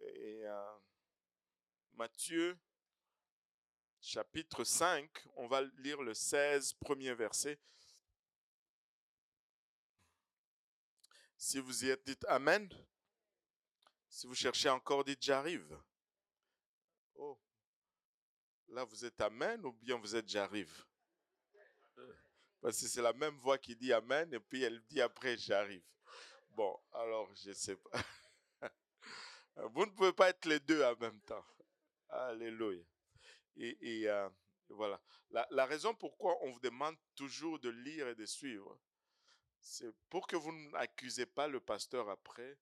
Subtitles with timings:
[0.00, 0.78] Et euh,
[1.94, 2.58] Matthieu
[4.00, 7.58] chapitre 5, on va lire le 16, premier verset.
[11.36, 12.68] Si vous y êtes, dites Amen.
[14.08, 15.78] Si vous cherchez encore, dites J'arrive.
[17.14, 17.38] Oh,
[18.68, 20.84] là vous êtes Amen ou bien vous êtes J'arrive?
[22.60, 25.84] Parce que c'est la même voix qui dit Amen et puis elle dit après J'arrive.
[26.50, 27.90] Bon, alors je ne sais pas.
[29.56, 31.44] Vous ne pouvez pas être les deux en même temps.
[32.08, 32.82] Alléluia.
[33.56, 34.28] Et, euh,
[34.68, 35.00] voilà.
[35.30, 38.78] La, raison pourquoi on vous demande toujours de lire et de suivre,
[39.60, 42.58] c'est pour que vous n'accusez pas le pasteur après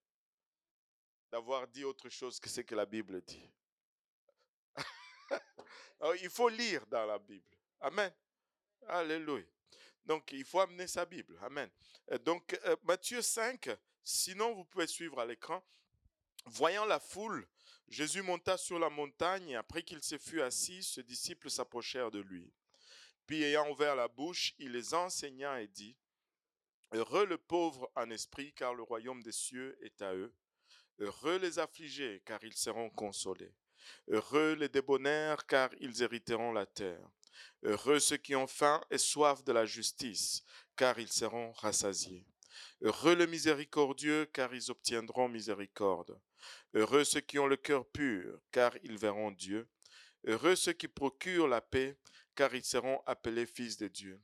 [1.31, 3.51] d'avoir dit autre chose que ce que la Bible dit.
[6.23, 7.57] il faut lire dans la Bible.
[7.81, 8.13] Amen.
[8.87, 9.47] Alléluia.
[10.05, 11.39] Donc, il faut amener sa Bible.
[11.43, 11.71] Amen.
[12.25, 13.71] Donc, euh, Matthieu 5,
[14.03, 15.63] sinon vous pouvez suivre à l'écran.
[16.47, 17.47] Voyant la foule,
[17.89, 22.21] Jésus monta sur la montagne et après qu'il se fut assis, ses disciples s'approchèrent de
[22.21, 22.53] lui.
[23.27, 25.97] Puis ayant ouvert la bouche, il les enseigna et dit,
[26.93, 30.35] Heureux le pauvre en esprit, car le royaume des cieux est à eux.
[30.99, 33.55] Heureux les affligés, car ils seront consolés.
[34.09, 37.09] Heureux les débonnaires, car ils hériteront la terre.
[37.63, 40.45] Heureux ceux qui ont faim et soif de la justice,
[40.77, 42.27] car ils seront rassasiés.
[42.83, 46.21] Heureux les miséricordieux, car ils obtiendront miséricorde.
[46.75, 49.69] Heureux ceux qui ont le cœur pur, car ils verront Dieu.
[50.25, 51.97] Heureux ceux qui procurent la paix,
[52.35, 54.21] car ils seront appelés fils de Dieu.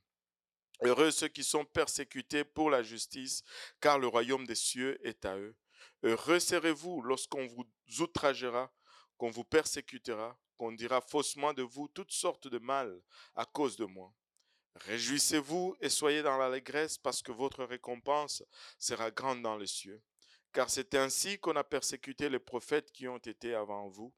[0.83, 3.43] Heureux ceux qui sont persécutés pour la justice,
[3.81, 5.57] car le royaume des cieux est à eux.
[6.05, 7.67] Heureux serez-vous lorsqu'on vous
[8.01, 8.73] outragera,
[9.17, 13.01] qu'on vous persécutera, qu'on dira faussement de vous toutes sortes de mal
[13.35, 14.15] à cause de moi.
[14.77, 18.45] Réjouissez-vous et soyez dans l'allégresse parce que votre récompense
[18.79, 20.01] sera grande dans les cieux.
[20.53, 24.13] Car c'est ainsi qu'on a persécuté les prophètes qui ont été avant vous.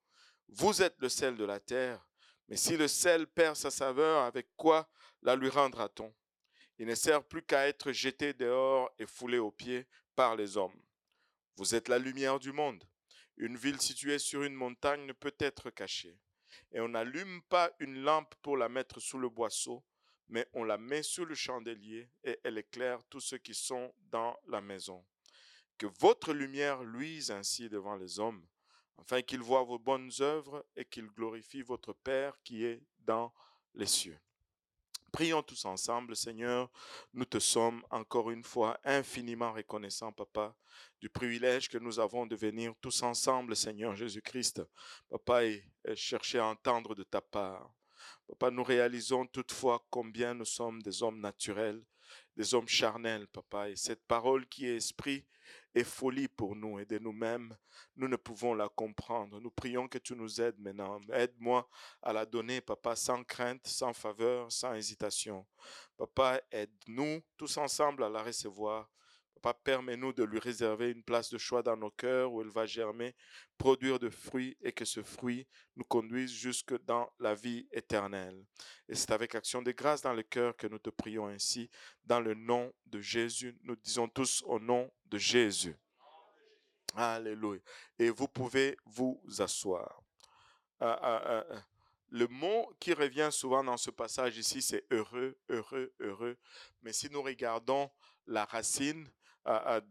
[0.49, 2.07] Vous êtes le sel de la terre,
[2.49, 4.89] mais si le sel perd sa saveur, avec quoi
[5.23, 6.13] la lui rendra-t-on?
[6.79, 9.87] Il ne sert plus qu'à être jeté dehors et foulé aux pieds
[10.17, 10.83] par les hommes.
[11.57, 12.83] Vous êtes la lumière du monde.
[13.37, 16.19] Une ville située sur une montagne ne peut être cachée.
[16.73, 19.85] Et on n'allume pas une lampe pour la mettre sous le boisseau,
[20.29, 24.37] mais on la met sous le chandelier et elle éclaire tous ceux qui sont dans
[24.49, 25.05] la maison.
[25.81, 28.47] Que votre lumière luise ainsi devant les hommes,
[28.99, 33.33] afin qu'ils voient vos bonnes œuvres et qu'ils glorifient votre Père qui est dans
[33.73, 34.21] les cieux.
[35.11, 36.71] Prions tous ensemble, Seigneur.
[37.15, 40.55] Nous te sommes encore une fois infiniment reconnaissants, Papa,
[41.01, 44.63] du privilège que nous avons de venir tous ensemble, Seigneur Jésus-Christ,
[45.09, 45.65] Papa, et
[45.95, 47.73] chercher à entendre de ta part.
[48.29, 51.83] Papa, nous réalisons toutefois combien nous sommes des hommes naturels,
[52.37, 53.71] des hommes charnels, papa.
[53.71, 55.25] Et cette parole qui est esprit
[55.75, 57.55] est folie pour nous et de nous-mêmes,
[57.97, 59.41] nous ne pouvons la comprendre.
[59.41, 61.01] Nous prions que tu nous aides maintenant.
[61.13, 61.69] Aide-moi
[62.03, 65.47] à la donner, papa, sans crainte, sans faveur, sans hésitation.
[65.97, 68.91] Papa, aide-nous tous ensemble à la recevoir
[69.43, 72.67] Papa, permets-nous de lui réserver une place de choix dans nos cœurs où elle va
[72.67, 73.15] germer,
[73.57, 75.47] produire de fruits et que ce fruit
[75.77, 78.45] nous conduise jusque dans la vie éternelle.
[78.89, 81.71] Et c'est avec action de grâce dans le cœur que nous te prions ainsi,
[82.05, 83.57] dans le nom de Jésus.
[83.63, 85.77] Nous disons tous au nom de Jésus.
[86.95, 87.61] Alléluia.
[87.99, 90.03] Et vous pouvez vous asseoir.
[90.81, 91.63] Ah, ah, ah,
[92.11, 96.37] le mot qui revient souvent dans ce passage ici, c'est heureux, heureux, heureux.
[96.83, 97.91] Mais si nous regardons
[98.27, 99.09] la racine,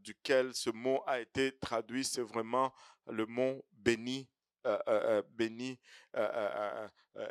[0.04, 2.74] duquel ce mot a été traduit, c'est vraiment
[3.08, 4.30] le mot béni.
[5.32, 5.80] béni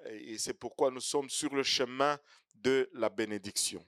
[0.06, 2.18] et c'est pourquoi nous sommes sur le chemin
[2.54, 3.86] de la bénédiction.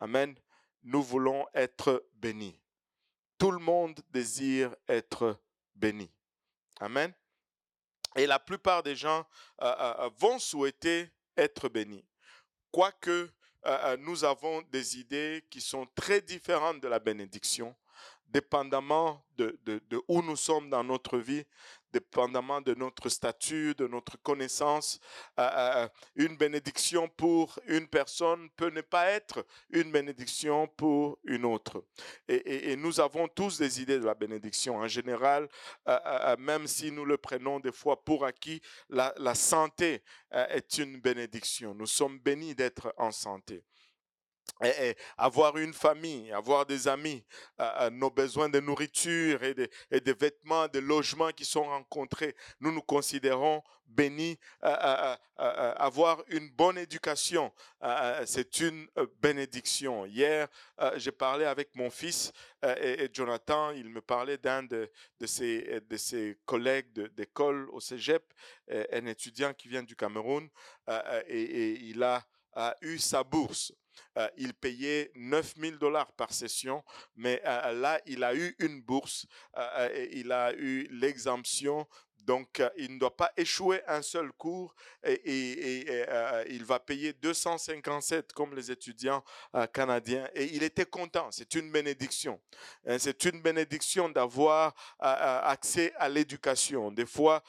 [0.00, 0.34] Amen.
[0.82, 2.60] Nous voulons être bénis.
[3.38, 5.40] Tout le monde désire être
[5.74, 6.10] béni.
[6.80, 7.14] Amen.
[8.16, 9.24] Et la plupart des gens
[10.18, 12.04] vont souhaiter être bénis.
[12.70, 13.30] Quoique
[13.66, 17.74] euh, euh, nous avons des idées qui sont très différentes de la bénédiction,
[18.28, 19.58] dépendamment de,
[20.08, 21.44] où nous sommes dans notre vie,
[21.94, 24.98] dépendamment de notre statut, de notre connaissance.
[25.38, 31.84] Euh, une bénédiction pour une personne peut ne pas être une bénédiction pour une autre.
[32.28, 34.76] Et, nous avons tous des idées de la bénédiction.
[34.76, 35.48] En général,
[36.38, 41.74] même si nous le prenons des fois pour acquis, la santé est une bénédiction.
[41.74, 43.62] Nous sommes bénis d'être en santé.
[45.16, 47.24] Avoir une famille, avoir des amis,
[47.92, 49.54] nos besoins de nourriture et
[49.90, 52.34] et des, vêtements, de logements qui sont rencontrés.
[52.60, 54.38] Nous nous considérons bénis.
[55.36, 57.52] avoir une bonne éducation,
[58.24, 58.86] c'est une
[59.20, 60.06] bénédiction.
[60.06, 60.48] Hier,
[60.96, 62.32] j'ai parlé avec mon fils
[62.62, 68.22] et, Jonathan, il me parlait d'un de, de, ses, de collègues d'école au Cégep,
[68.70, 70.48] un étudiant qui vient du Cameroun,
[71.28, 72.24] et, et il a
[72.80, 73.72] eu sa bourse.
[74.16, 76.84] Euh, il payait 9000 dollars par session,
[77.16, 79.26] mais euh, là, il a eu une bourse,
[79.56, 81.86] euh, il a eu l'exemption
[82.24, 84.74] donc, il ne doit pas échouer un seul cours
[85.04, 85.84] et,
[86.48, 89.22] il va payer 257 comme les étudiants
[89.72, 90.26] canadiens.
[90.34, 91.28] Et il était content.
[91.30, 92.40] C'est une bénédiction.
[92.86, 96.90] Hein, c'est une bénédiction d'avoir accès à l'éducation.
[96.90, 97.42] Des fois,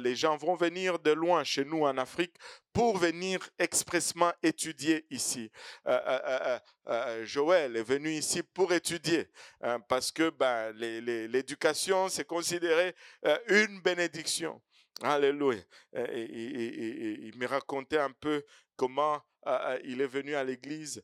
[0.00, 2.34] les gens vont venir de loin chez nous en Afrique
[2.72, 5.50] pour venir expressement étudier ici.
[5.86, 6.58] Euh, euh,
[6.88, 9.28] euh, Joël est venu ici pour étudier
[9.60, 12.94] hein, parce que ben, l'éducation, c'est considéré
[13.48, 14.60] une bénédiction.
[15.02, 15.60] Alléluia.
[15.94, 18.44] Il me racontait un peu
[18.76, 19.20] comment
[19.84, 21.02] il est venu à l'église.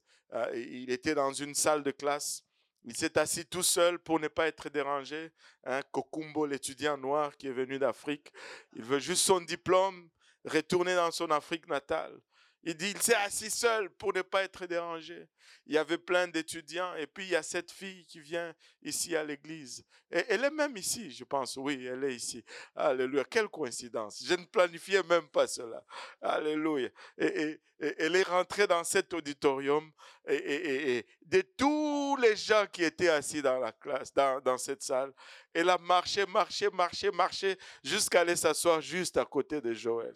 [0.54, 2.44] il était dans une salle de classe.
[2.84, 5.30] Il s'est assis tout seul pour ne pas être dérangé.
[5.64, 8.32] Hein, Kokumbo, l'étudiant noir qui est venu d'Afrique,
[8.72, 10.08] il veut juste son diplôme
[10.44, 12.18] retourner dans son Afrique natale.
[12.64, 15.28] Il dit, il s'est assis seul pour ne pas être dérangé.
[15.66, 18.52] Il y avait plein d'étudiants et puis il y a cette fille qui vient
[18.82, 19.84] ici à l'église.
[20.10, 21.56] Et elle est même ici, je pense.
[21.56, 22.44] Oui, elle est ici.
[22.74, 23.24] Alléluia.
[23.24, 24.22] Quelle coïncidence.
[24.24, 25.82] Je ne planifiais même pas cela.
[26.20, 26.88] Alléluia.
[27.16, 29.92] Et, elle est rentrée dans cet auditorium
[30.26, 35.12] et, de tous les gens qui étaient assis dans la classe, dans, dans cette salle,
[35.54, 40.12] elle a marché, marché, marché, marché jusqu'à aller s'asseoir juste à côté de Joël.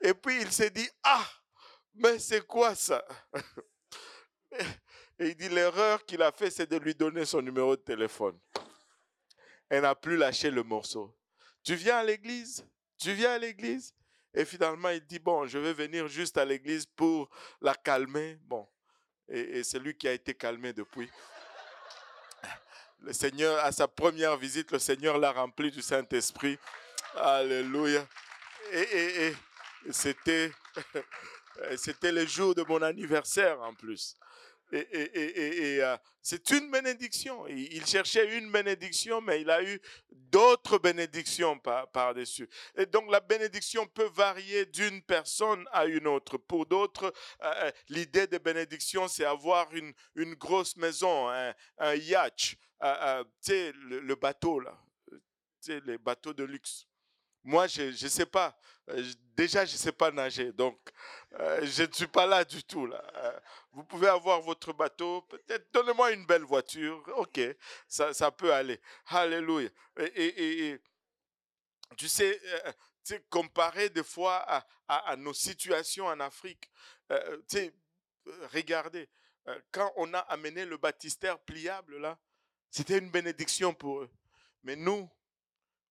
[0.00, 1.26] Et puis il s'est dit, ah,
[1.94, 3.04] mais c'est quoi ça
[5.18, 8.38] Et il dit, l'erreur qu'il a fait, c'est de lui donner son numéro de téléphone.
[9.68, 11.14] Elle n'a plus lâché le morceau.
[11.64, 12.64] Tu viens à l'église?
[12.96, 13.92] Tu viens à l'église
[14.32, 17.28] Et finalement, il dit, bon, je vais venir juste à l'église pour
[17.60, 18.38] la calmer.
[18.42, 18.66] Bon,
[19.28, 21.10] et, et c'est lui qui a été calmé depuis.
[23.00, 26.58] Le Seigneur, à sa première visite, le Seigneur l'a rempli du Saint-Esprit.
[27.14, 28.06] Alléluia.
[28.72, 29.36] et, et
[29.90, 30.50] c'était,
[31.76, 34.16] c'était le jour de mon anniversaire en plus.
[34.70, 37.46] Et, euh, c'est une bénédiction.
[37.46, 39.80] Il cherchait une bénédiction, mais il a eu
[40.10, 42.48] d'autres bénédictions par-dessus.
[42.76, 46.36] et donc la bénédiction peut varier d'une personne à une autre.
[46.36, 51.94] Pour d'autres, euh, euh, l'idée de bénédiction, c'est avoir une, une grosse maison, un, un
[51.94, 52.56] yacht,
[53.40, 54.78] sais, le, le, bateau là,
[55.66, 56.86] les bateaux de luxe.
[57.44, 58.58] Moi, je ne sais pas.
[58.90, 59.04] Euh,
[59.36, 60.52] déjà, je ne sais pas nager.
[60.52, 60.78] Donc,
[61.34, 62.86] euh, je ne suis pas là du tout.
[62.86, 63.02] Là.
[63.16, 63.40] Euh,
[63.72, 65.26] vous pouvez avoir votre bateau.
[65.72, 67.02] Donnez-moi une belle voiture.
[67.16, 67.40] OK,
[67.86, 68.80] ça, peut aller.
[69.06, 69.68] Alléluia.
[70.14, 70.78] Et,
[71.96, 72.40] tu sais,
[73.30, 76.70] comparé des fois à, nos situations en Afrique,
[77.48, 77.72] tu
[78.52, 79.08] regardez,
[79.70, 82.18] quand on a amené le baptistère pliable là,
[82.70, 84.10] c'était une bénédiction pour eux.
[84.62, 85.08] Mais nous,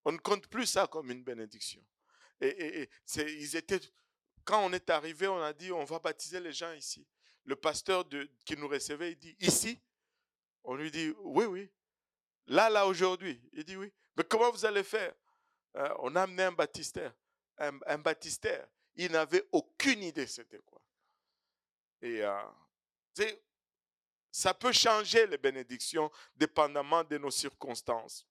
[0.08, 1.84] on ne compte plus ça comme une bénédiction.
[2.40, 3.82] Et, ils étaient,
[4.46, 7.06] quand on est arrivé, on a dit, on va baptiser les gens ici.
[7.44, 8.08] Le pasteur
[8.46, 9.78] qui nous recevait, il dit, ici?
[10.64, 11.70] On lui dit, oui, oui.
[12.46, 13.42] Là, là, aujourd'hui.
[13.52, 13.92] Il dit, oui.
[14.16, 15.14] Mais comment vous allez faire?
[15.76, 17.14] Euh, On a amené un baptistère.
[17.58, 18.66] Un, baptistère.
[18.96, 20.82] Il n'avait aucune idée c'était quoi.
[22.02, 22.44] Et euh,
[24.32, 28.26] ça peut changer les bénédictions dépendamment de nos circonstances.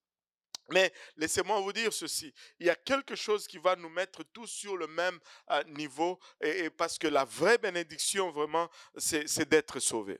[0.71, 4.49] Mais laissez-moi vous dire ceci, il y a quelque chose qui va nous mettre tous
[4.49, 5.19] sur le même
[5.51, 10.19] euh, niveau, et, parce que la vraie bénédiction, vraiment, c'est d'être sauvé.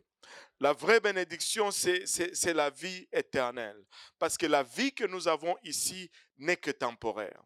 [0.61, 3.85] La vraie bénédiction, c'est la vie éternelle.
[4.19, 7.43] Parce que la vie que nous avons ici n'est que temporaire.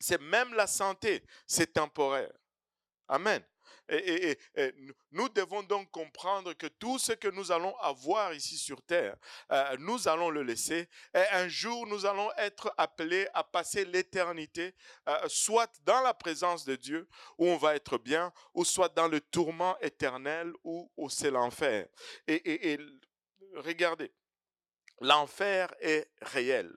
[0.00, 2.32] C'est même la santé, c'est temporaire.
[3.08, 3.44] Amen.
[3.88, 4.38] Et,
[5.10, 9.16] nous devons donc comprendre que tout ce que nous allons avoir ici sur terre,
[9.50, 10.88] euh, nous allons le laisser.
[11.14, 14.74] Et un jour, nous allons être appelés à passer l'éternité,
[15.08, 19.08] euh, soit dans la présence de Dieu, où on va être bien, ou soit dans
[19.08, 21.86] le tourment éternel, où, c'est l'enfer.
[22.26, 22.78] Et,
[23.54, 24.12] regardez,
[25.00, 26.76] l'enfer est réel.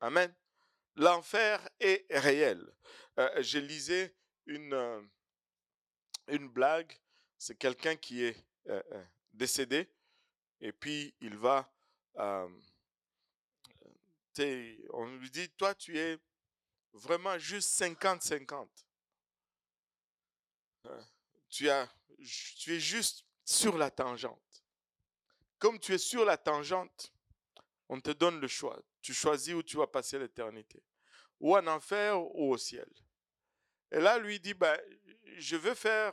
[0.00, 0.34] Amen.
[0.96, 2.60] L'enfer est réel.
[3.18, 4.14] Euh, je lisais
[4.46, 5.08] une
[6.28, 6.98] une blague,
[7.38, 8.36] c'est quelqu'un qui est
[8.68, 9.88] euh, euh, décédé
[10.60, 11.70] et puis il va,
[12.16, 12.48] on
[15.18, 16.18] lui dit, toi tu es
[16.92, 18.68] vraiment juste 50-50.
[21.48, 21.88] Tu, as,
[22.58, 24.64] tu es juste sur la tangente.
[25.58, 27.12] Comme tu es sur la tangente,
[27.88, 28.80] on te donne le choix.
[29.00, 30.82] Tu choisis où tu vas passer l'éternité.
[31.40, 32.88] Ou en enfer ou au ciel.
[33.90, 34.78] Et là, lui dit, ben,
[35.36, 36.12] je veux faire,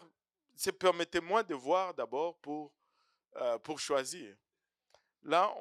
[0.80, 2.74] permettez-moi de voir d'abord pour,
[3.36, 4.36] euh, pour choisir.
[5.24, 5.54] Là,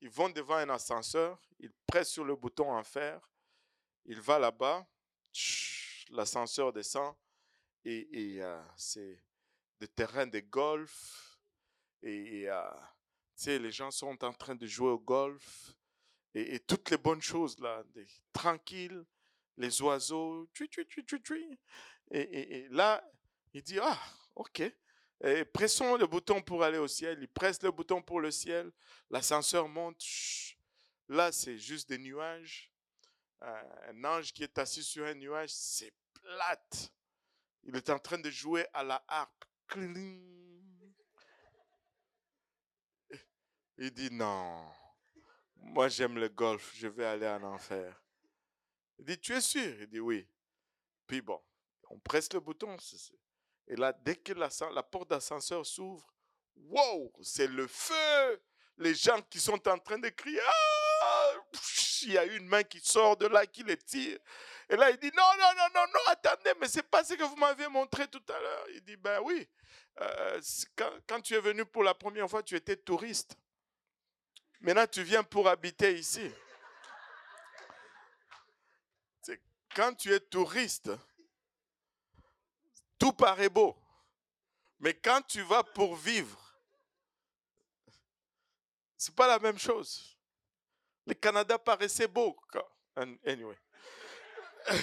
[0.00, 3.20] ils vont devant un ascenseur, ils pressent sur le bouton enfer,
[4.04, 4.86] il va là-bas,
[6.10, 7.14] l'ascenseur descend,
[7.84, 9.22] et, euh, c'est
[9.78, 11.38] des terrains de golf,
[12.02, 15.74] et, et euh, les gens sont en train de jouer au golf,
[16.34, 19.04] et, toutes les bonnes choses là, des, tranquilles,
[19.56, 21.58] les oiseaux, tui, tui, tui,
[22.10, 23.02] Et, là,
[23.52, 23.98] il dit, ah,
[24.34, 24.62] ok.
[25.52, 27.18] Pressons le bouton pour aller au ciel.
[27.20, 28.70] Il presse le bouton pour le ciel.
[29.10, 30.02] L'ascenseur monte.
[31.08, 32.72] Là, c'est juste des nuages.
[33.42, 36.92] Euh, un ange qui est assis sur un nuage, c'est plate.
[37.64, 39.44] Il est en train de jouer à la harpe.
[43.78, 44.70] Il dit non.
[45.56, 46.72] Moi, j'aime le golf.
[46.76, 48.02] Je vais aller en enfer.
[48.98, 49.80] Il dit, tu es sûr?
[49.80, 50.28] Il dit oui.
[51.06, 51.40] Puis bon,
[51.90, 52.76] on presse le bouton.
[53.66, 54.48] Et là, dès que la,
[54.82, 56.06] porte d'ascenseur s'ouvre,
[56.56, 58.42] wow, c'est le feu.
[58.78, 61.32] Les gens qui sont en train de crier, ah!
[62.02, 64.18] il y a une main qui sort de là, qui les tire.
[64.68, 67.24] Et là, il dit, non, non, non, non, non, attendez, mais c'est pas ce que
[67.24, 68.66] vous m'avez montré tout à l'heure.
[68.70, 69.46] Il dit, ben oui,
[70.00, 70.40] euh,
[70.76, 73.36] quand, quand, tu es venu pour la première fois, tu étais touriste.
[74.60, 76.30] Maintenant, tu viens pour habiter ici.
[79.74, 80.90] Quand tu es touriste,
[83.00, 83.76] tout paraît beau.
[84.78, 86.38] Mais quand tu vas pour vivre,
[88.96, 90.16] c'est pas la même chose.
[91.06, 92.36] Le Canada paraissait beau.
[93.26, 93.56] Anyway.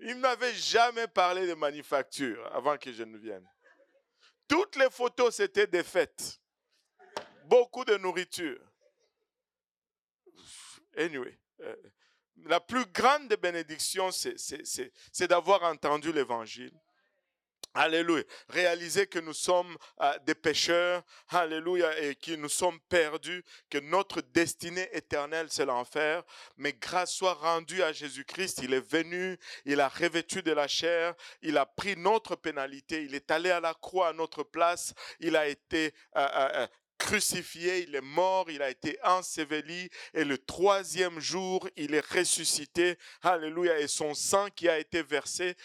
[0.00, 3.48] Il ne m'avait jamais parlé de manufacture avant que je ne vienne.
[4.46, 6.40] Toutes les photos, c'était des fêtes.
[7.44, 8.60] Beaucoup de nourriture.
[10.96, 11.36] Anyway.
[12.38, 16.72] Euh, la plus grande bénédiction, c'est d'avoir entendu l'évangile.
[17.74, 18.24] Alléluia.
[18.48, 21.02] Réaliser que nous sommes euh, des pécheurs.
[21.28, 21.96] Alléluia.
[22.00, 23.44] Et que nous sommes perdus.
[23.70, 26.24] Que notre destinée éternelle, c'est l'enfer.
[26.56, 28.60] Mais grâce soit rendue à Jésus-Christ.
[28.62, 29.38] Il est venu.
[29.64, 31.14] Il a revêtu de la chair.
[31.42, 33.04] Il a pris notre pénalité.
[33.04, 34.94] Il est allé à la croix à notre place.
[35.20, 36.66] Il a été euh, euh,
[36.98, 42.98] crucifié, il est mort, il a été enseveli et le troisième jour, il est ressuscité.
[43.22, 43.78] Alléluia.
[43.78, 45.56] Et son sang qui a été versé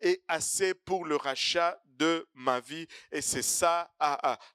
[0.00, 2.86] est assez pour le rachat de ma vie.
[3.12, 3.90] Et c'est ça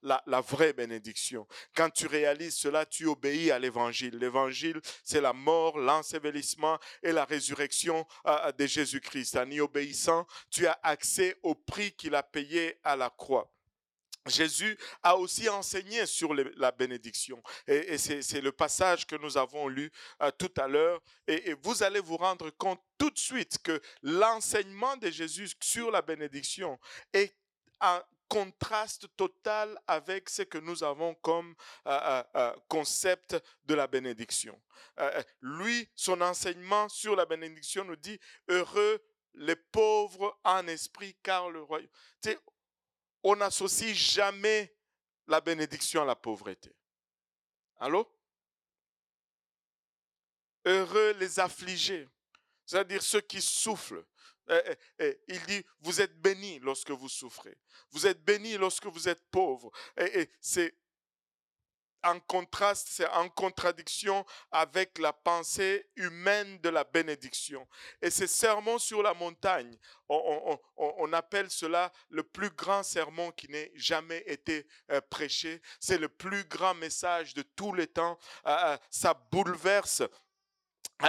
[0.01, 1.47] la, vraie bénédiction.
[1.75, 4.17] Quand tu réalises cela, tu obéis à l'évangile.
[4.17, 8.05] L'évangile, c'est la mort, l'ensevelissement et la résurrection
[8.57, 9.37] de Jésus-Christ.
[9.37, 13.51] En y obéissant, tu as accès au prix qu'il a payé à la croix.
[14.29, 17.41] Jésus a aussi enseigné sur la bénédiction.
[17.67, 21.01] Et, c'est le passage que nous avons lu euh, tout à l'heure.
[21.27, 26.01] Et, vous allez vous rendre compte tout de suite que l'enseignement de Jésus sur la
[26.01, 26.79] bénédiction
[27.13, 27.35] est
[27.81, 31.55] un contraste total avec ce que nous avons comme
[31.87, 34.59] euh, euh, concept de la bénédiction.
[35.41, 39.01] lui, son enseignement sur la bénédiction nous dit, heureux
[39.35, 41.89] les pauvres en esprit, car le royaume
[43.23, 44.75] on n'associe jamais
[45.27, 46.75] la bénédiction à la pauvreté.
[47.77, 48.07] Allô?
[50.65, 52.07] Heureux les affligés,
[52.65, 54.05] c'est-à-dire ceux qui souffrent.
[54.49, 57.55] Eh, eh, eh, il dit, vous êtes bénis lorsque vous souffrez.
[57.91, 59.71] Vous êtes bénis lorsque vous êtes pauvres.
[59.95, 60.75] Et, c'est
[62.03, 67.67] en contraste, c'est en contradiction avec la pensée humaine de la bénédiction.
[68.01, 69.77] Et ces sermons sur la montagne,
[70.07, 75.61] on, appelle cela le plus grand sermon qui n'ait jamais été euh, prêché.
[75.79, 78.17] C'est le plus grand message de tous les temps.
[78.45, 80.03] Euh, euh, ça bouleverse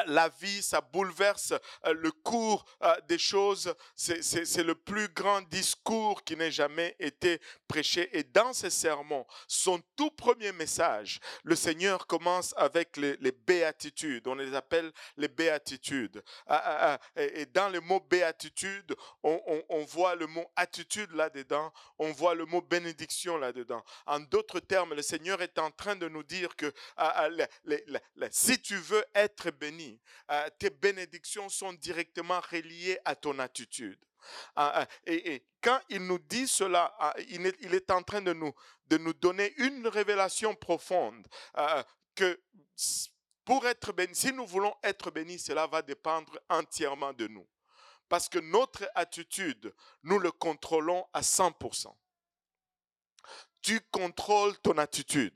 [0.07, 1.53] la vie, ça bouleverse
[1.87, 3.75] euh, le cours euh, des choses.
[3.97, 8.09] C'est le plus grand discours qui n'ait jamais été prêché.
[8.17, 13.17] Et dans ces sermons, son tout premier message, le Seigneur commence avec les,
[13.47, 14.27] béatitudes.
[14.27, 16.23] On les appelle les béatitudes.
[16.47, 21.73] Ah, ah, et dans le mot béatitude, on, voit le mot attitude là-dedans.
[21.99, 23.83] On voit le mot bénédiction là-dedans.
[24.07, 26.73] En d'autres termes, le Seigneur est en train de nous dire que
[28.31, 29.80] si tu veux être béni,
[30.31, 33.99] euh, tes bénédictions sont directement reliées à ton attitude.
[34.57, 36.95] Ah, ah, et, quand il nous dit cela,
[37.29, 38.53] il est, en train de nous,
[38.87, 41.27] de nous donner une révélation profonde
[42.15, 42.39] que
[43.45, 47.49] pour être béni, si nous voulons être bénis, cela va dépendre entièrement de nous.
[48.09, 51.95] Parce que notre attitude, nous le contrôlons à 100%.
[53.63, 55.35] Tu contrôles ton attitude.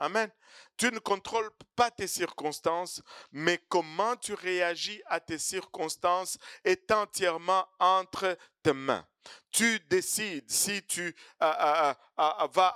[0.00, 0.30] Amen.
[0.76, 3.02] Tu ne contrôles pas tes circonstances,
[3.32, 9.04] mais comment tu réagis à tes circonstances est entièrement entre tes mains.
[9.50, 11.96] Tu décides si tu vas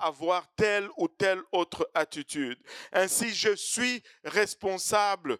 [0.00, 2.58] avoir telle ou telle autre attitude.
[2.92, 5.38] Ainsi, je suis responsable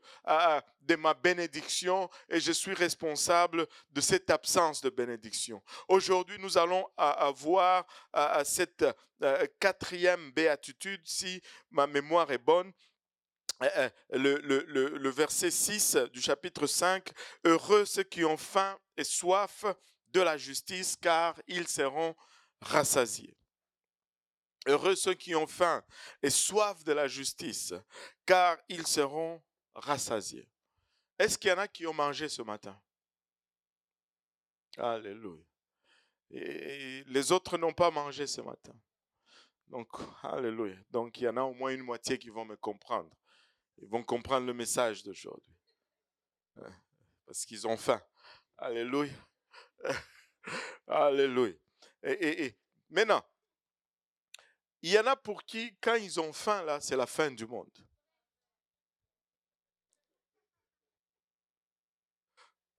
[0.83, 5.63] de ma bénédiction et je suis responsable de cette absence de bénédiction.
[5.89, 7.87] Aujourd'hui, nous allons avoir
[8.45, 8.85] cette
[9.61, 11.41] quatrième béatitude, si
[11.71, 12.73] ma mémoire est bonne.
[14.11, 14.65] Le, le,
[14.99, 17.09] le, verset 6 du chapitre 5,
[17.45, 19.65] Heureux ceux qui ont faim et soif
[20.13, 22.15] de la justice, car ils seront
[22.61, 23.37] rassasiés.
[24.67, 25.85] Heureux ceux qui ont faim
[26.23, 27.75] et soif de la justice,
[28.25, 29.43] car ils seront
[29.75, 30.49] rassasiés.
[31.19, 32.81] Est-ce qu'il y en a qui ont mangé ce matin?
[34.77, 35.45] Alléluia.
[36.31, 38.75] Et les autres n'ont pas mangé ce matin.
[39.67, 39.89] Donc,
[40.23, 40.77] alléluia.
[40.91, 43.11] Donc, il y en a au moins une moitié qui vont me comprendre.
[43.79, 45.55] Ils vont comprendre le message d'aujourd'hui.
[46.57, 46.73] Hein,
[47.27, 48.01] parce qu'ils ont faim.
[48.59, 49.13] Alléluia.
[50.87, 51.55] Alléluia.
[52.03, 52.57] Et,
[52.91, 53.25] maintenant,
[54.83, 57.47] il y en a pour qui, quand ils ont faim, là, c'est la fin du
[57.47, 57.71] monde.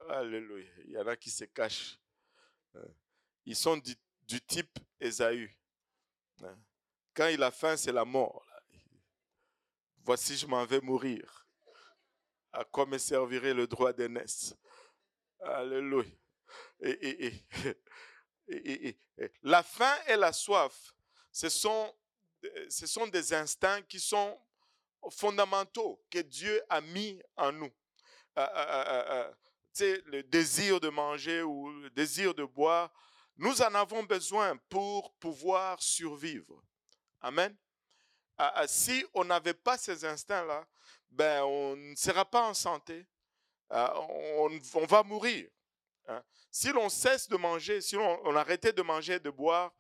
[0.09, 0.69] Alléluia.
[0.85, 1.97] Il y en a qui se cachent.
[2.75, 2.81] Hein.
[3.45, 3.95] Ils sont du,
[4.41, 5.49] type Esaü.
[6.41, 6.57] Hein.
[7.13, 8.45] Quand il a faim, c'est la mort.
[9.99, 11.47] Voici, je m'en vais mourir.
[12.51, 14.53] À quoi me servirait le droit d'aînesse?
[15.39, 16.22] Alléluia
[16.83, 17.33] et,
[19.41, 20.93] la faim et la soif,
[21.31, 21.93] ce sont,
[22.69, 24.37] ce sont des instincts qui sont
[25.09, 27.71] fondamentaux que Dieu a mis en nous.
[28.37, 29.03] Euh, euh,
[29.79, 32.91] euh, le désir de manger ou le désir de boire,
[33.37, 36.63] nous en avons besoin pour pouvoir survivre.
[37.21, 37.55] Amen.
[38.67, 40.67] si on n'avait pas ces instincts-là,
[41.09, 43.07] ben, on ne sera pas en santé.
[43.71, 45.49] on, on va mourir.
[46.07, 46.23] Hein.
[46.51, 49.73] Si l'on cesse de manger, si on, arrêtait de manger et de boire,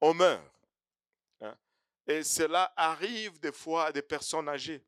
[0.00, 0.44] on meurt.
[1.40, 1.56] Hein.
[2.06, 4.84] Et cela arrive des fois à des personnes âgées.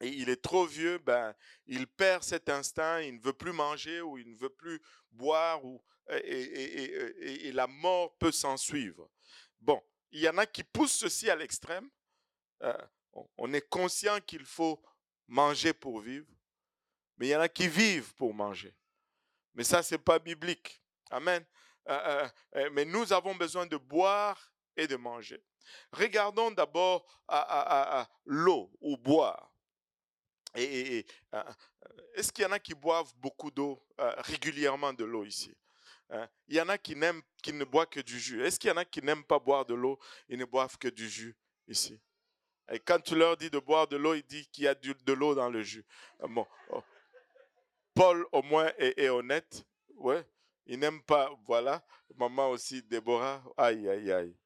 [0.00, 1.34] Et il est trop vieux, ben,
[1.66, 5.64] il perd cet instinct, il ne veut plus manger ou il ne veut plus boire
[5.64, 9.10] ou, et, la mort peut s'en suivre.
[9.60, 11.90] Bon, il y en a qui poussent ceci à l'extrême.
[12.62, 12.72] Euh,
[13.36, 14.80] on est conscient qu'il faut
[15.26, 16.28] manger pour vivre,
[17.16, 18.74] mais il y en a qui vivent pour manger.
[19.54, 20.80] Mais ça, ce n'est pas biblique.
[21.10, 21.44] Amen.
[21.88, 25.42] Euh, euh, euh, mais nous avons besoin de boire et de manger.
[25.92, 29.50] Regardons d'abord à, l'eau ou boire.
[30.54, 35.54] Est-ce qu'il y en a qui boivent beaucoup d'eau, régulièrement de l'eau ici
[36.08, 36.26] hein?
[36.46, 36.96] Il y en a qui,
[37.42, 38.42] qui ne boivent que du jus.
[38.42, 40.88] Est-ce qu'il y en a qui n'aiment pas boire de l'eau et ne boivent que
[40.88, 42.00] du jus ici?
[42.70, 45.12] Et quand tu leur dis de boire de l'eau, ils disent qu'il y a de
[45.12, 45.84] l'eau dans le jus.
[46.20, 46.82] Bon, oh.
[47.98, 49.66] Paul, au moins, est, honnête.
[49.96, 50.24] Ouais.
[50.66, 51.84] Il n'aime pas, voilà.
[52.14, 53.42] Maman aussi, Déborah.
[53.56, 54.36] Aïe, aïe, aïe.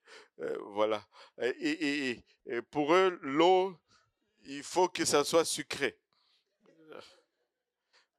[0.41, 1.07] Euh, voilà.
[1.39, 2.25] Et,
[2.71, 3.79] pour eux, l'eau,
[4.45, 5.99] il faut que ça soit sucré.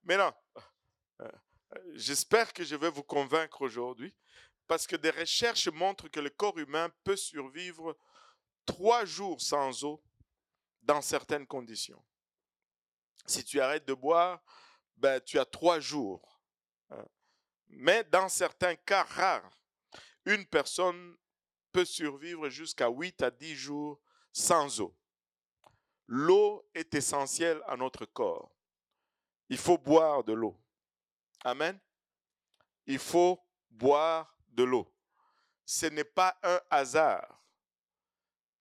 [0.04, 0.36] Maintenant,
[1.22, 1.32] euh,
[1.94, 4.14] j'espère que je vais vous convaincre aujourd'hui,
[4.68, 7.98] parce que des recherches montrent que le corps humain peut survivre
[8.68, 10.00] trois jours sans eau
[10.84, 12.06] dans certaines conditions.
[13.26, 14.44] Si tu arrêtes de boire,
[15.04, 16.40] ben, tu as trois jours.
[16.90, 17.06] Hein.
[17.68, 19.52] Mais dans certains cas rares,
[20.26, 21.18] une personne
[21.74, 24.00] peut survivre jusqu'à 8 à 10 jours
[24.32, 24.96] sans eau.
[26.08, 28.56] L'eau est essentielle à notre corps.
[29.50, 30.58] Il faut boire de l'eau.
[31.44, 31.78] Amen.
[32.86, 33.38] Il faut
[33.70, 34.90] boire de l'eau.
[35.66, 37.44] Ce n'est pas un hasard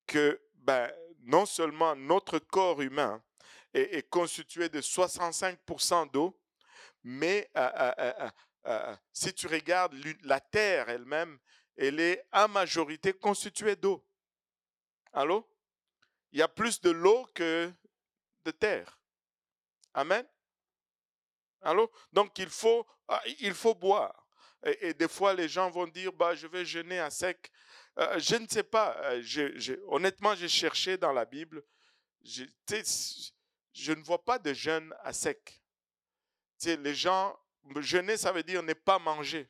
[0.08, 3.22] que ben, non seulement notre corps humain
[3.74, 6.38] est, constitué de 65% d'eau,
[7.02, 8.30] mais euh, euh,
[8.66, 11.38] euh, si tu regardes la Terre elle-même,
[11.76, 14.06] elle est en majorité constituée d'eau.
[15.12, 15.48] Allô?
[16.32, 17.72] Il y a plus de l'eau que
[18.44, 18.98] de terre.
[19.92, 20.26] Amen?
[21.60, 21.90] Allô?
[22.12, 24.26] Donc il faut, ah, il faut boire.
[24.64, 27.50] Et, des fois, les gens vont dire, bah, je vais jeûner à sec.
[27.96, 28.96] je ne sais pas.
[29.88, 31.64] honnêtement, j'ai cherché dans la Bible
[32.24, 32.44] je
[33.92, 35.62] ne vois pas de jeûne à sec.
[36.64, 37.36] les gens,
[37.76, 39.48] jeûner, ça veut dire ne pas manger.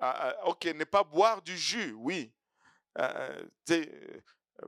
[0.00, 2.32] Ah, ah, ok, ne pas boire du jus, oui.
[2.98, 3.44] Euh,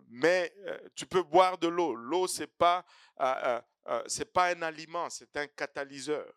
[0.09, 1.95] mais euh, tu peux boire de l'eau.
[1.95, 2.85] L'eau, ce n'est pas,
[3.21, 3.61] euh,
[4.33, 6.33] pas un aliment, c'est un catalyseur.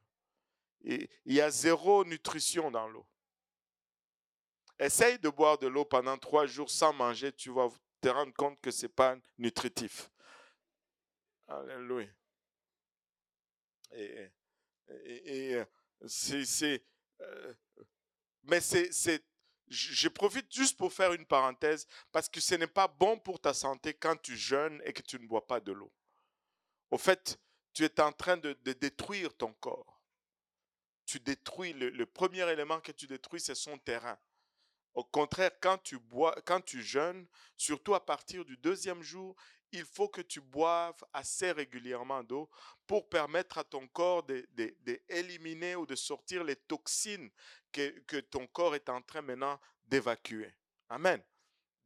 [0.83, 3.07] il y a zéro nutrition dans l'eau.
[4.79, 7.69] Essaye de boire de l'eau pendant trois jours sans manger, tu vas
[8.01, 10.09] te rendre compte que ce n'est pas nutritif.
[11.47, 12.09] Alléluia.
[13.91, 14.29] Et,
[14.87, 15.63] et,
[16.07, 16.83] c'est,
[17.21, 17.53] euh,
[18.43, 19.23] mais c'est,
[19.67, 23.53] je profite juste pour faire une parenthèse parce que ce n'est pas bon pour ta
[23.53, 25.91] santé quand tu jeûnes et que tu ne bois pas de l'eau.
[26.91, 27.39] Au fait,
[27.73, 30.01] tu es en train de, détruire ton corps.
[31.05, 34.17] Tu détruis, le, premier élément que tu détruis, c'est son terrain.
[34.93, 37.27] Au contraire, quand tu bois, quand tu jeûnes,
[37.57, 39.35] surtout à partir du deuxième jour,
[39.73, 42.49] il faut que tu boives assez régulièrement d'eau
[42.85, 47.29] pour permettre à ton corps d'éliminer ou de sortir les toxines
[47.71, 50.53] que, que, ton corps est en train maintenant d'évacuer.
[50.89, 51.21] Amen.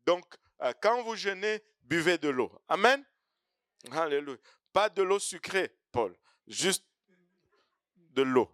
[0.05, 0.25] Donc,
[0.61, 2.51] euh, quand vous jeûnez, buvez de l'eau.
[2.67, 3.03] Amen.
[3.91, 4.37] Alléluia.
[4.73, 6.15] Pas de l'eau sucrée, Paul.
[6.45, 6.85] Juste
[7.95, 8.51] de l'eau.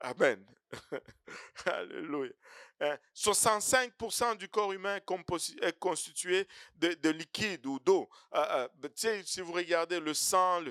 [0.00, 0.44] Amen.
[1.66, 2.32] Alléluia.
[3.14, 8.08] 65% hein, du corps humain est constitué de, liquide ou d'eau.
[8.32, 8.88] Ah, ah,
[9.24, 10.62] si vous regardez le sang,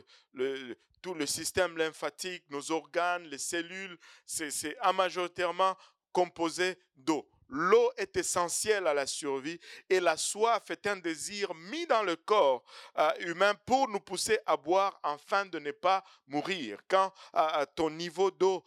[1.02, 5.76] tout le système lymphatique, nos organes, les cellules, c'est majoritairement
[6.12, 7.28] composé d'eau.
[7.50, 12.16] L'eau est essentielle à la survie et la soif est un désir mis dans le
[12.16, 12.64] corps
[12.98, 16.80] euh, humain pour nous pousser à boire afin de ne pas mourir.
[16.88, 18.64] Quand euh, euh, ton niveau d'eau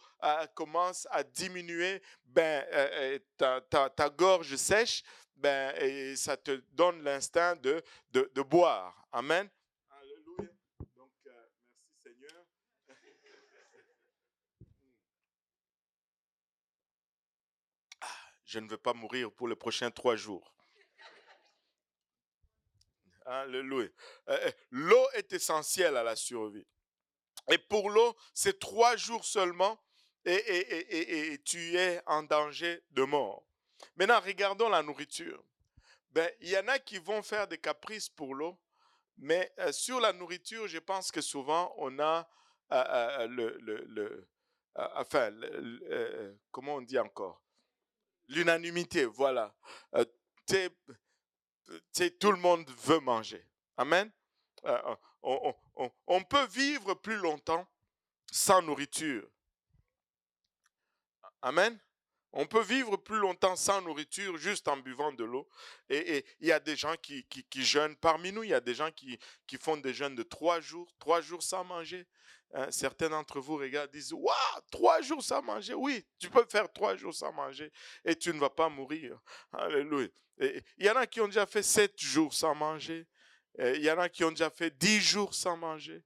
[0.53, 2.65] commence à diminuer, ben,
[3.37, 5.01] ta, gorge sèche,
[5.35, 9.07] ben, et ça te donne l'instinct de, de, de boire.
[9.13, 9.49] Amen.
[18.49, 20.51] Je ne veux pas mourir pour les prochains trois jours.
[23.27, 23.87] Euh,
[24.29, 26.65] euh, l'eau est essentielle à la survie.
[27.51, 29.79] Et pour l'eau, c'est trois jours seulement
[30.25, 33.45] et, tu es en danger de mort.
[33.95, 35.43] Maintenant, regardons la nourriture.
[36.09, 38.59] Ben, il y en a qui vont faire des caprices pour l'eau,
[39.17, 42.27] mais euh, sur la nourriture, je pense que souvent, on a
[42.71, 44.27] le, le, le
[44.75, 45.31] enfin,
[46.51, 47.43] comment on dit encore?
[48.29, 49.53] L'unanimité, voilà.
[49.95, 50.05] Euh,
[52.19, 53.43] tout le monde veut manger.
[53.77, 54.11] Amen.
[54.65, 57.67] Euh, on, peut vivre plus longtemps
[58.31, 59.27] sans nourriture.
[61.41, 61.79] Amen.
[62.31, 65.49] On peut vivre plus longtemps sans nourriture juste en buvant de l'eau.
[65.89, 67.95] Et il y a des gens qui, qui, jeûnent.
[67.95, 70.93] Parmi nous, il y a des gens qui, qui font des jeûnes de trois jours,
[70.99, 72.05] trois jours sans manger.
[72.53, 74.33] Hein, certains d'entre vous regardent, disent, waouh,
[74.71, 75.75] trois jours sans manger.
[75.75, 77.71] Oui, tu peux faire trois jours sans manger
[78.03, 79.19] et tu ne vas pas mourir.
[79.53, 80.07] Alléluia.
[80.39, 83.05] Il y en a qui ont déjà fait sept jours sans manger.
[83.59, 86.03] Il y en a qui ont déjà fait dix jours sans manger.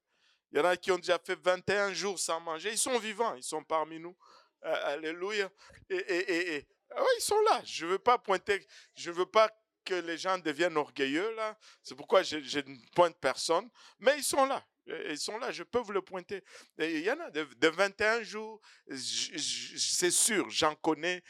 [0.52, 2.72] Il y en a qui ont déjà fait 21 jours sans manger.
[2.72, 4.16] Ils sont vivants, ils sont parmi nous.
[4.62, 5.50] Alléluia.
[5.88, 7.62] Et, et, et, ah ils sont là.
[7.64, 9.50] Je ne veux pas pointer, je veux pas
[9.84, 11.56] que les gens deviennent orgueilleux là.
[11.82, 13.68] C'est pourquoi je ne pointe personne.
[13.98, 14.64] Mais ils sont là.
[14.86, 16.44] Ils sont là, je peux vous le pointer.
[16.78, 18.60] il y en a de, 21 jours,
[18.96, 21.22] c'est sûr, j'en connais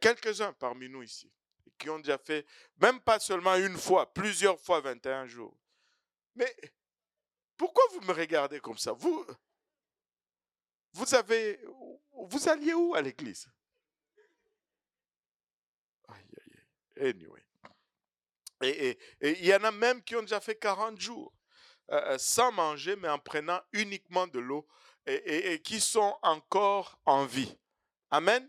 [0.00, 1.32] quelques-uns parmi nous ici,
[1.78, 2.46] qui ont déjà fait,
[2.78, 5.56] même pas seulement une fois, plusieurs fois 21 jours.
[6.34, 6.54] Mais
[7.56, 8.92] pourquoi vous me regardez comme ça?
[8.92, 9.26] Vous,
[10.92, 11.60] vous avez,
[12.12, 13.48] vous alliez où à l'église?
[17.00, 17.42] Anyway.
[18.62, 21.32] Et il y en a même qui ont déjà fait 40 jours.
[21.90, 24.66] Euh, euh, sans manger, mais en prenant uniquement de l'eau
[25.06, 27.58] et, qui sont encore en vie.
[28.10, 28.48] Amen.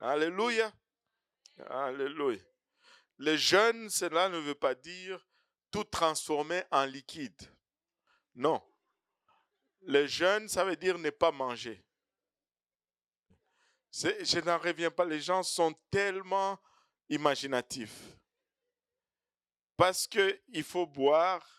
[0.00, 0.70] Alléluia.
[1.70, 2.42] Alléluia.
[3.18, 5.26] Les jeunes, cela ne veut pas dire
[5.70, 7.50] tout transformer en liquide.
[8.34, 8.62] Non.
[9.82, 11.82] Les jeunes, ça veut dire ne pas manger.
[13.90, 15.06] Je n'en reviens pas.
[15.06, 16.60] Les gens sont tellement
[17.08, 18.18] imaginatifs.
[19.78, 21.55] Parce qu'il faut boire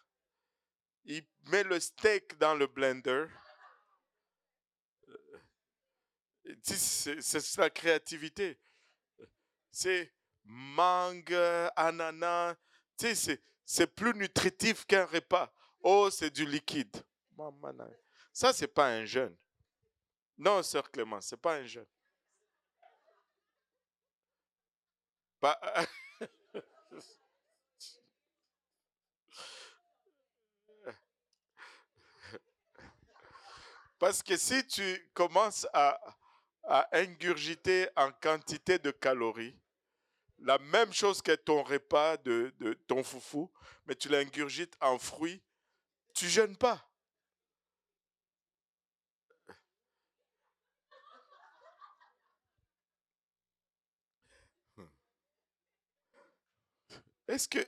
[1.08, 3.26] il met le steak dans le blender.
[6.63, 8.60] C'est la créativité.
[9.72, 11.34] C'est mangue,
[11.76, 12.56] ananas.
[13.65, 15.52] C'est plus nutritif qu'un repas.
[15.82, 16.96] Oh, c'est du liquide.
[18.34, 19.36] Ça, c'est pas un jeûne.
[20.38, 21.88] Non, sœur Clément, c'est pas un jeûne.
[25.39, 25.60] Pas...
[34.00, 36.00] Parce que si tu commences à,
[36.92, 39.58] ingurgiter en quantité de calories,
[40.40, 42.54] la même chose que ton repas de,
[42.88, 43.50] ton foufou,
[43.86, 45.42] mais tu l'ingurgites en fruits,
[46.14, 46.86] tu jeûnes pas.
[54.76, 54.84] Hmm.
[57.30, 57.66] Est-ce que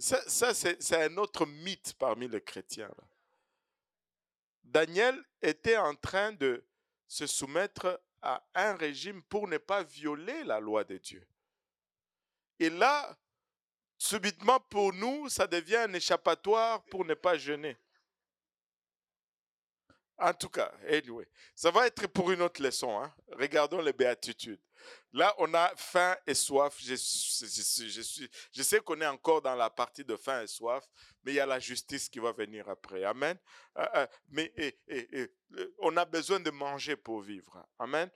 [0.00, 2.90] ça, c'est un autre mythe parmi les chrétiens.
[4.68, 6.64] Daniel était en train de
[7.06, 11.26] se soumettre à un régime pour ne pas violer la loi de Dieu.
[12.58, 13.16] Et là,
[13.96, 17.76] subitement pour nous, ça devient un échappatoire pour ne pas jeûner.
[20.18, 23.00] En tout cas, anyway, ça va être pour une autre leçon.
[23.00, 23.14] Hein.
[23.32, 24.60] Regardons les béatitudes.
[25.12, 26.76] Là, on a faim et soif.
[26.80, 30.84] Je, sais qu'on est encore dans la partie de faim et soif,
[31.24, 33.04] mais il y a la justice qui va venir après.
[33.04, 33.38] Amen.
[33.78, 34.52] Euh, euh, mais
[35.78, 37.66] on a besoin de manger pour vivre.
[37.78, 38.10] Amen.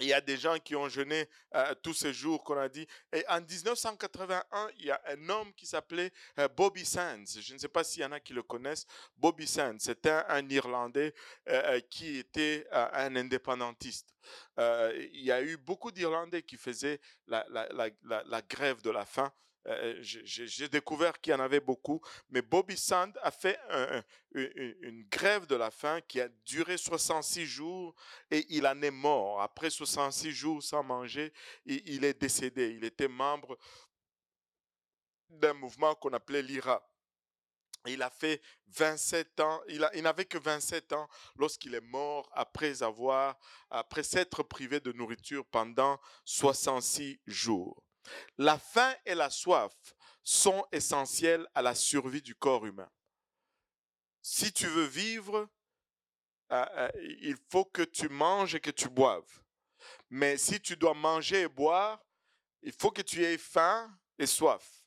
[0.00, 2.86] Il y a des gens qui ont jeûné euh, tous ces jours qu'on a dit.
[3.12, 7.24] Et en 1981, il y a un homme qui s'appelait euh, Bobby Sands.
[7.40, 8.86] Je ne sais pas s'il y en a qui le connaissent.
[9.16, 11.14] Bobby Sands, c'était un, Irlandais
[11.48, 14.14] euh, qui était un indépendantiste.
[14.58, 19.32] il y a eu beaucoup d'Irlandais qui faisaient la, la grève de la faim
[19.68, 22.00] euh, j'ai découvert qu'il y en avait beaucoup,
[22.30, 23.58] mais Bobby Sand a fait
[24.34, 27.94] une, grève de la faim qui a duré 66 jours
[28.30, 29.40] et il en est mort.
[29.40, 31.32] Après 66 jours sans manger,
[31.64, 32.74] il, est décédé.
[32.76, 33.58] Il était membre
[35.28, 36.86] d'un mouvement qu'on appelait l'IRA.
[37.88, 43.38] Il a fait 27 ans, il n'avait que 27 ans lorsqu'il est mort après avoir,
[43.70, 47.85] après s'être privé de nourriture pendant 66 jours.
[48.38, 49.72] La faim et la soif
[50.22, 52.90] sont essentielles à la survie du corps humain.
[54.22, 55.48] Si tu veux vivre,
[56.52, 56.90] euh, euh,
[57.20, 59.40] il faut que tu manges et que tu boives.
[60.10, 62.04] Mais si tu dois manger et boire,
[62.62, 64.84] il faut que tu aies faim et soif.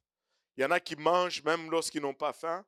[0.58, 2.66] Il y en a qui mangent même lorsqu'ils n'ont pas faim,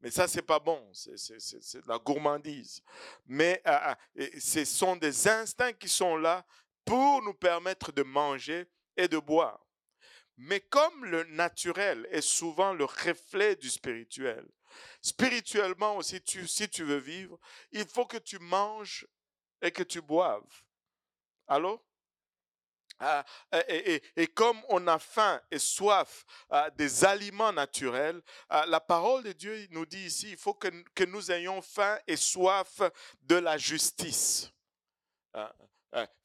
[0.00, 2.82] mais ça, c'est pas bon, c'est de la gourmandise.
[3.26, 3.94] Mais euh,
[4.38, 6.46] ce sont des instincts qui sont là
[6.84, 9.67] pour nous permettre de manger et de boire.
[10.38, 14.46] Mais comme le naturel est souvent le reflet du spirituel,
[15.02, 17.38] spirituellement aussi, si tu veux vivre,
[17.72, 19.06] il faut que tu manges
[19.60, 20.62] et que tu boives.
[21.48, 21.84] Allô?
[23.00, 23.24] Ah,
[23.68, 29.32] et, comme on a faim et soif ah, des aliments naturels, ah, la parole de
[29.32, 32.80] Dieu nous dit ici, il faut que, que nous ayons faim et soif
[33.22, 34.52] de la justice.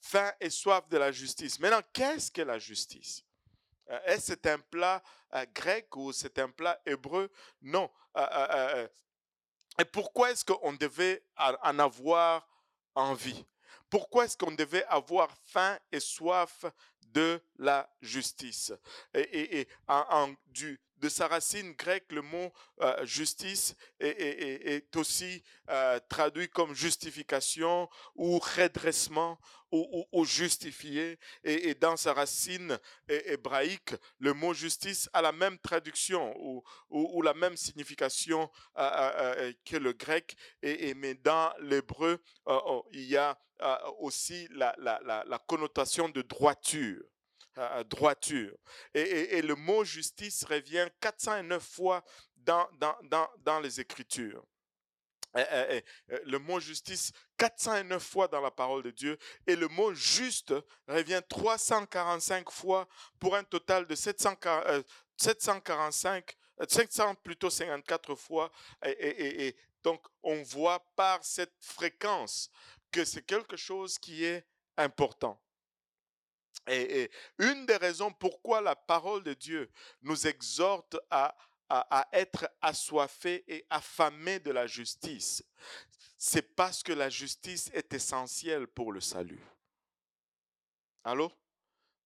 [0.01, 1.59] faim et soif de la justice.
[1.59, 3.22] Maintenant, qu'est-ce que la justice?
[4.05, 5.01] Est-ce que c'est un plat
[5.33, 7.29] euh, grec ou c'est un plat hébreu?
[7.61, 7.89] Non.
[8.17, 8.87] Euh,
[9.79, 12.47] et pourquoi est-ce qu'on devait en avoir
[12.95, 13.45] envie?
[13.89, 16.65] Pourquoi est-ce qu'on devait avoir faim et soif
[17.01, 18.73] de la justice?
[19.13, 22.53] Et, en, du, de sa racine grecque, le mot
[23.03, 25.43] justice est, aussi
[26.07, 29.37] traduit comme justification ou redressement
[29.69, 31.19] ou, justifié.
[31.43, 36.33] Et, dans sa racine hébraïque, le mot justice a la même traduction
[36.89, 40.37] ou, la même signification que le grec.
[40.61, 43.37] Et, mais dans l'hébreu, oh, il y a
[43.99, 47.03] aussi la connotation de droiture
[47.89, 48.55] droiture.
[48.93, 52.03] Et, le mot justice revient 409 fois
[52.37, 54.43] dans, dans, dans, dans les Écritures.
[55.33, 60.53] le mot justice 409 fois dans la parole de Dieu et le mot juste
[60.87, 62.87] revient 345 fois
[63.19, 66.37] pour un total de 745,
[66.67, 68.51] 700 euh, plutôt 54 fois.
[68.85, 72.51] Et donc on voit par cette fréquence
[72.91, 74.45] que c'est quelque chose qui est
[74.77, 75.42] important.
[76.67, 79.69] Et, une des raisons pourquoi la parole de Dieu
[80.01, 81.35] nous exhorte à,
[81.69, 85.43] à, être assoiffés et affamés de la justice,
[86.17, 89.43] c'est parce que la justice est essentielle pour le salut.
[91.03, 91.31] Allô?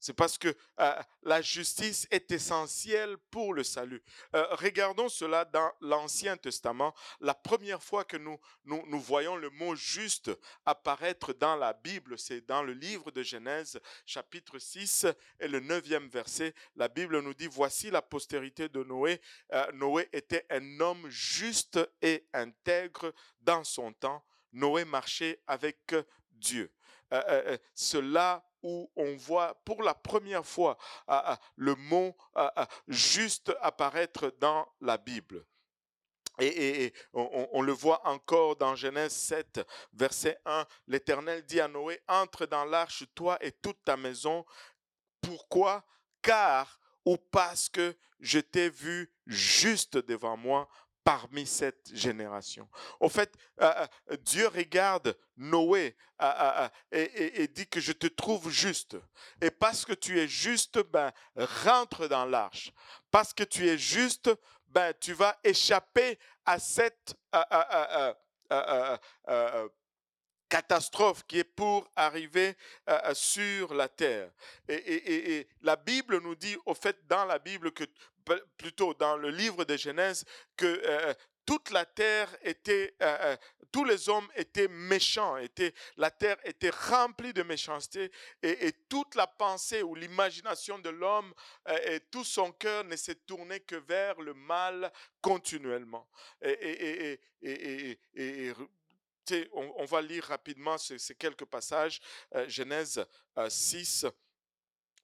[0.07, 4.01] C'est parce que euh, la justice est essentielle pour le salut.
[4.35, 6.95] Euh, regardons cela dans l'Ancien Testament.
[7.19, 10.31] La première fois que nous, nous, voyons le mot juste
[10.65, 15.07] apparaître dans la Bible, c'est dans le livre de Genèse, chapitre 6
[15.41, 16.53] et le neuvième verset.
[16.77, 19.19] La Bible nous dit, voici la postérité de Noé.
[19.51, 24.23] Euh, Noé était un homme juste et intègre dans son temps.
[24.53, 25.93] Noé marchait avec
[26.31, 26.71] Dieu.
[27.73, 34.33] cela où on voit pour la première fois ah, ah, le mot ah, juste apparaître
[34.39, 35.45] dans la Bible.
[36.39, 40.65] Et, on, le voit encore dans Genèse 7, verset 1.
[40.87, 44.45] L'Éternel dit à Noé, entre dans l'arche, toi et toute ta maison.
[45.19, 45.83] Pourquoi?
[46.21, 50.69] Car ou parce que je t'ai vu juste devant moi
[51.07, 52.67] parmi cette génération.
[52.99, 53.33] En fait,
[54.25, 55.95] Dieu regarde Noé
[56.91, 58.97] et, dit que je te trouve juste.
[59.39, 62.73] Et parce que tu es juste, ben, rentre dans l'arche.
[63.09, 64.29] Parce que tu es juste,
[64.67, 67.15] ben, tu vas échapper à cette
[70.49, 72.55] catastrophe qui est pour arriver
[73.13, 74.31] sur la terre.
[74.67, 77.83] Et, la Bible nous dit, au fait, dans la Bible, que
[78.57, 81.15] plutôt dans le livre de Genèse, que
[81.47, 82.95] toute la terre était,
[83.71, 88.11] tous les hommes étaient méchants, était, la terre était remplie de méchanceté
[88.43, 91.33] et, toute la pensée ou l'imagination de l'homme
[91.85, 96.07] et tout son cœur ne s'est tourné que vers le mal continuellement.
[96.41, 97.19] Et,
[99.53, 101.99] on, va lire rapidement ces, quelques passages.
[102.47, 103.05] Genèse
[103.49, 104.05] 6,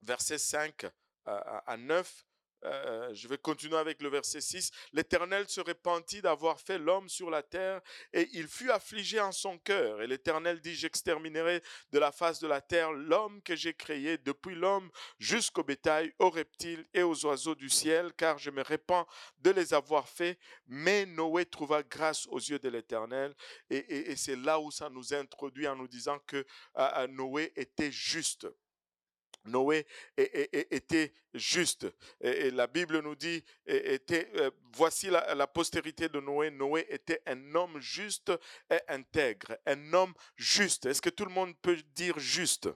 [0.01, 0.85] verset 5
[1.25, 2.25] à 9.
[2.65, 4.71] Euh, je vais continuer avec le verset 6.
[4.93, 9.57] L'Éternel se repentit d'avoir fait l'homme sur la terre et il fut affligé en son
[9.57, 10.01] cœur.
[10.01, 14.55] Et l'Éternel dit, j'exterminerai de la face de la terre l'homme que j'ai créé, depuis
[14.55, 19.07] l'homme jusqu'au bétail, aux reptiles et aux oiseaux du ciel, car je me répands
[19.39, 20.37] de les avoir faits.
[20.67, 23.33] Mais Noé trouva grâce aux yeux de l'Éternel.
[23.69, 26.45] Et, c'est là où ça nous introduit en nous disant que euh,
[26.77, 28.47] euh, Noé était juste.
[29.45, 29.85] Noé
[30.17, 31.87] était juste.
[32.21, 36.49] Et, la Bible nous dit, euh, voici la, postérité de Noé.
[36.51, 38.31] Noé était un homme juste
[38.69, 40.85] et intègre, un homme juste.
[40.85, 42.69] Est-ce que tout le monde peut dire juste?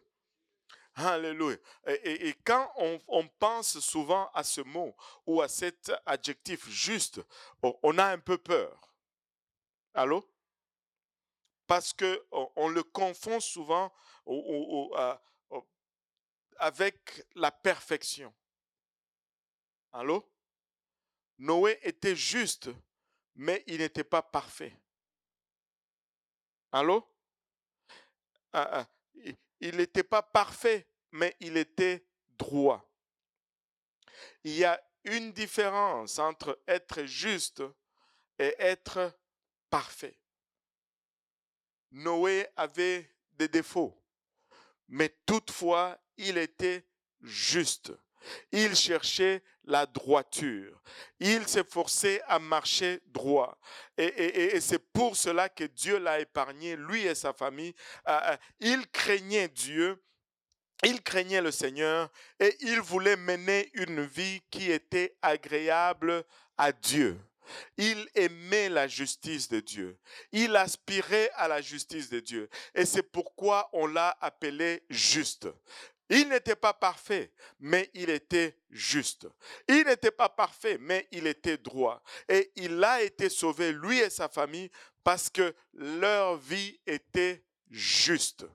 [0.95, 1.58] Alléluia.
[2.03, 4.95] Et, quand on, pense souvent à ce mot
[5.27, 7.21] ou à cet adjectif juste,
[7.62, 8.91] on a un peu peur.
[9.93, 10.27] Allô?
[11.67, 13.91] Parce qu'on on le confond souvent
[16.60, 18.34] avec la perfection.
[19.91, 20.30] Allô?
[21.39, 22.70] Noé était juste,
[23.36, 24.74] mais il n'était pas parfait.
[26.72, 27.08] Allô?
[28.54, 28.88] Ah, ah,
[29.60, 32.06] Il n'était pas parfait, mais il était
[32.38, 32.84] droit.
[34.43, 37.63] Il y a une différence entre être juste
[38.39, 39.17] et être
[39.70, 40.20] parfait.
[41.91, 43.98] Noé avait des défauts,
[44.88, 46.86] mais toutefois, il était
[47.21, 47.91] juste.
[48.52, 50.82] Il cherchait la droiture.
[51.19, 53.58] Il s'efforçait à marcher droit.
[53.97, 57.73] Et, c'est pour cela que Dieu l'a épargné, lui et sa famille.
[58.08, 60.02] Euh, euh, il craignait Dieu.
[60.84, 66.23] Il craignait le Seigneur et il voulait mener une vie qui était agréable
[66.56, 67.19] à Dieu.
[67.78, 69.98] Il aimait la justice de Dieu.
[70.32, 72.50] Il aspirait à la justice de Dieu.
[72.76, 75.48] Et c'est pourquoi on l'a appelé juste.
[76.10, 79.28] Il n'était pas parfait, mais il était juste.
[79.68, 82.02] Il n'était pas parfait, mais il était droit.
[82.30, 84.72] Et il a été sauvé, lui et sa famille,
[85.04, 88.46] parce que leur vie était juste.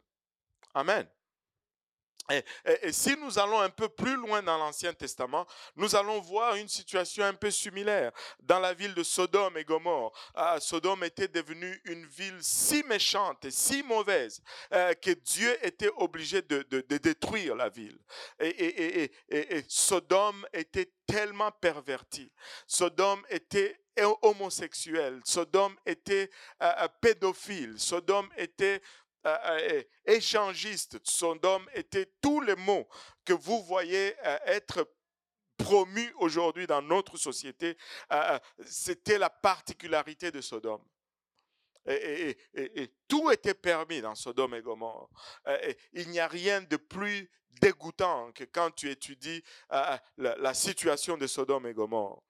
[0.75, 1.07] Amen.
[2.31, 6.69] Et, si nous allons un peu plus loin dans l'Ancien Testament, nous allons voir une
[6.69, 10.13] situation un peu similaire dans la ville de Sodome et Gomorre.
[10.35, 14.41] Ah, Sodome était devenue une ville si méchante et si mauvaise
[14.73, 16.63] euh, que Dieu était obligé de,
[16.99, 17.99] détruire la ville.
[18.41, 19.11] Et,
[19.69, 22.31] Sodome était tellement perverti.
[22.67, 23.83] Sodome était
[24.23, 25.21] homosexuel.
[25.25, 26.31] Sodome était
[26.63, 27.79] euh, euh, pédophile.
[27.79, 28.81] Sodome était
[29.25, 32.89] euh, euh, échangiste, son homme était tous les mots
[33.25, 34.89] que vous voyez euh, être
[35.57, 37.77] promus aujourd'hui dans notre société.
[38.65, 40.83] C'était la particularité de Sodome.
[41.87, 42.37] Et,
[43.09, 45.11] tout était permis dans Sodome et Gomorre.
[45.93, 49.43] il n'y a rien de plus dégoûtant que quand tu étudies
[50.17, 52.23] la, situation de Sodome et Gomorre.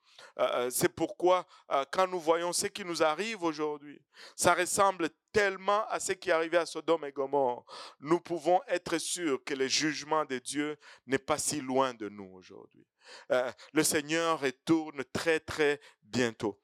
[0.70, 1.46] C'est pourquoi
[1.90, 4.00] quand nous voyons ce qui nous arrive aujourd'hui,
[4.36, 7.64] ça ressemble tellement à ce qui arrivé à Sodome et Gomorre.
[8.00, 12.30] Nous pouvons être sûrs que le jugement de Dieu n'est pas si loin de nous
[12.34, 12.86] aujourd'hui.
[13.72, 16.58] Le Seigneur retourne très très bientôt.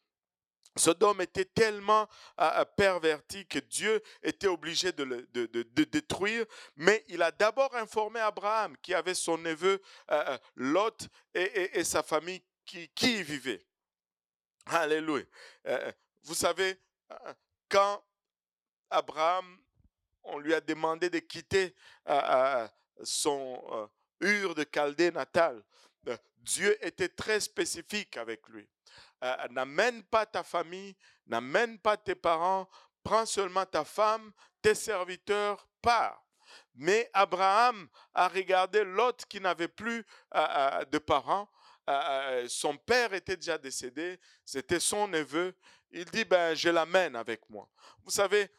[0.79, 2.09] Sodome était tellement
[2.77, 6.45] perverti que Dieu était obligé de le de, détruire,
[6.77, 9.81] mais il a d'abord informé Abraham qui avait son neveu
[10.57, 13.65] Lot et, et, sa famille qui, qui y vivait.
[14.67, 15.25] Alléluia.
[16.23, 16.79] vous savez,
[17.69, 18.05] quand
[18.91, 19.59] Abraham,
[20.23, 21.75] on lui a demandé de quitter
[23.03, 23.89] son
[24.21, 25.63] Ur de Chaldée natal,
[26.39, 28.69] Dieu était très spécifique avec lui.
[29.25, 30.95] Euh, n'amène pas ta famille,
[31.27, 32.69] n'amène pas tes parents,
[33.03, 36.25] prends seulement ta femme, tes serviteurs, pars.
[36.75, 41.49] Mais Abraham a regardé l'autre qui n'avait plus euh, euh, de parents.
[42.49, 45.55] son père était déjà décédé, c'était son neveu,
[45.91, 47.69] il dit, ben, je l'amène avec moi.
[48.05, 48.51] Vous savez,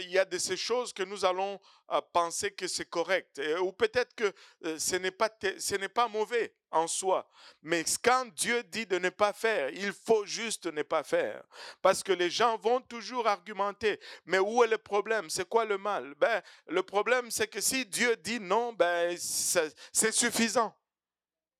[0.00, 3.72] il y a de ces choses que nous allons euh, penser que c'est correct, ou
[3.72, 4.32] peut-être que
[4.78, 7.28] ce n'est pas, ce n'est pas mauvais en soi.
[7.62, 11.42] Mais quand Dieu dit de ne pas faire, il faut juste ne pas faire.
[11.82, 13.98] Parce que les gens vont toujours argumenter.
[14.24, 15.28] Mais où est le problème?
[15.28, 16.14] C'est quoi le mal?
[16.14, 20.74] Ben, Le problème, c'est que si Dieu dit non, ben, c'est suffisant.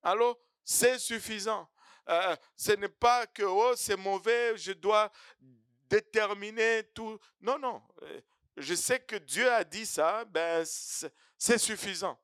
[0.03, 1.69] Alors, c'est suffisant.
[2.57, 5.11] ce n'est pas que oh, c'est mauvais, je dois
[5.91, 7.19] déterminer tout.
[7.41, 7.83] Non, non.
[8.03, 8.21] Euh,
[8.57, 12.19] je sais que Dieu a dit ça, ben c'est suffisant.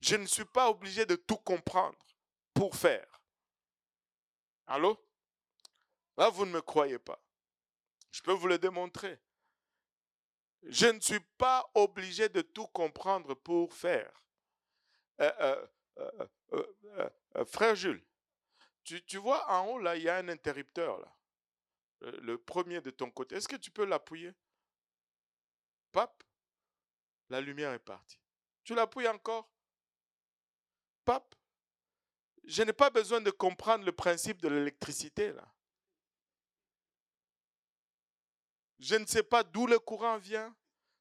[0.00, 1.98] Je ne suis pas obligé de tout comprendre
[2.54, 3.20] pour faire.
[4.66, 4.98] Allô?
[6.16, 7.20] Là, vous ne me croyez pas.
[8.10, 9.18] Je peux vous le démontrer.
[10.62, 14.12] Je ne suis pas obligé de tout comprendre pour faire.
[15.20, 15.66] Euh,
[15.98, 18.04] euh, frère Jules,
[18.84, 21.14] tu, tu, vois en haut, là, il y a un interrupteur, là.
[22.02, 23.36] Euh, le premier de ton côté.
[23.36, 24.32] Est-ce que tu peux l'appuyer?
[25.92, 26.22] Pape,
[27.28, 28.20] la lumière est partie.
[28.64, 29.50] Tu l'appuies encore?
[31.04, 31.34] Pape,
[32.44, 35.52] je n'ai pas besoin de comprendre le principe de l'électricité là.
[38.78, 40.56] Je ne sais pas d'où le courant vient,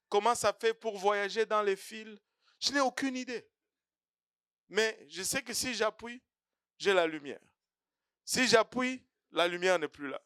[0.09, 2.19] comment ça fait pour voyager dans les fils.
[2.59, 3.49] Je n'ai aucune idée.
[4.67, 6.21] Mais je sais que si j'appuie,
[6.77, 7.39] j'ai la lumière.
[8.25, 10.21] Si j'appuie, la lumière n'est plus là.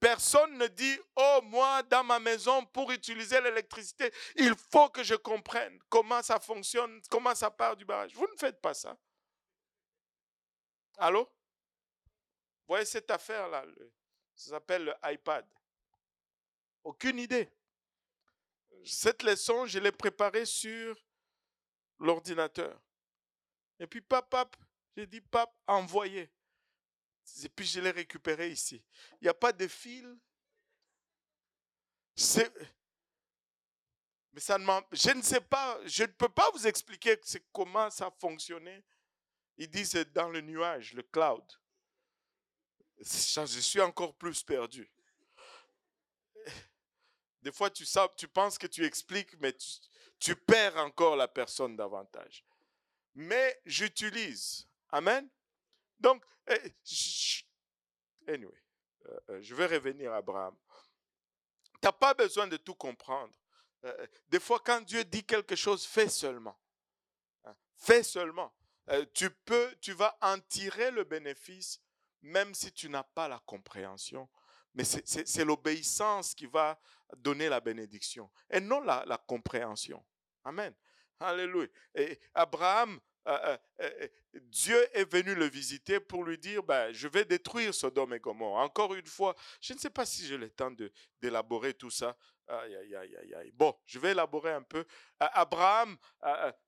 [0.00, 5.16] Personne ne dit, oh, moi, dans ma maison, pour utiliser l'électricité, il faut que je
[5.16, 8.14] comprenne comment ça fonctionne, comment ça part du barrage.
[8.14, 8.96] Vous ne faites pas ça.
[10.98, 11.24] Allô?
[11.24, 13.64] Vous voyez cette affaire-là,
[14.34, 15.44] ça s'appelle le iPad.
[16.84, 17.50] Aucune idée.
[18.84, 20.96] Cette leçon, je l'ai préparée sur
[21.98, 22.80] l'ordinateur.
[23.80, 24.48] Et puis, papa,
[24.96, 26.30] j'ai dit, pape, envoyez.
[27.42, 28.82] Et puis je l'ai récupéré ici.
[29.20, 30.18] Il n'y a pas de fil.
[34.32, 37.18] Mais ça ne je ne sais pas, je ne peux pas vous expliquer
[37.52, 38.84] comment ça fonctionnait.
[39.56, 41.44] Ils disent dans le nuage, le cloud.
[43.00, 44.90] Je suis encore plus perdu.
[47.42, 49.66] Des fois, tu, sais, tu penses que tu expliques, mais tu,
[50.18, 52.44] tu perds encore la personne davantage.
[53.14, 54.66] Mais j'utilise.
[54.90, 55.28] Amen?
[55.98, 56.72] Donc, eh,
[58.26, 58.62] anyway,
[59.06, 60.56] euh, euh, je vais revenir à Abraham.
[61.74, 63.34] Tu n'as pas besoin de tout comprendre.
[63.84, 66.58] Euh, des fois, quand Dieu dit quelque chose, fais seulement.
[67.44, 68.52] Hein, fais seulement.
[69.12, 71.80] tu peux, tu vas en tirer le bénéfice,
[72.22, 74.28] même si tu n'as pas la compréhension.
[74.74, 76.78] Mais c'est l'obéissance qui va
[77.16, 80.04] donner la bénédiction et non la, la compréhension.
[80.44, 80.74] Amen.
[81.20, 81.68] Alléluia.
[81.94, 87.08] Et Abraham euh, euh, euh, Dieu est venu le visiter pour lui dire, ben, je
[87.08, 88.56] vais détruire Sodome et Gomorre.
[88.56, 90.72] Encore une fois, je ne sais pas si j'ai le temps
[91.20, 92.16] d'élaborer tout ça.
[92.50, 94.82] Aïe, aïe, aïe, aïe, Bon, je vais élaborer un peu.
[95.20, 95.98] Abraham,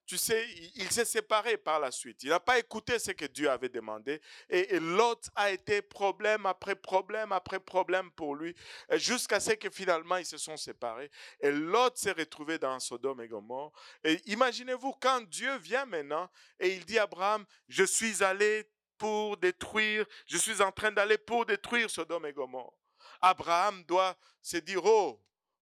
[0.05, 2.23] tu sais, il, s'est séparé par la suite.
[2.23, 4.21] Il n'a pas écouté ce que Dieu avait demandé.
[4.51, 8.55] Et, Lot a été problème après problème après problème pour lui,
[8.93, 11.11] jusqu'à ce que finalement ils se sont séparés.
[11.41, 13.73] Et Lot s'est retrouvé dans Sodome et Gomorre.
[14.05, 16.29] Et imaginez-vous, quand Dieu vient maintenant
[16.59, 18.69] et il dit à Abraham, je suis allé
[18.99, 22.75] pour détruire, je suis en train d'aller pour détruire Sodome et Gomorre.
[23.23, 25.21] Abraham doit se dire, oh,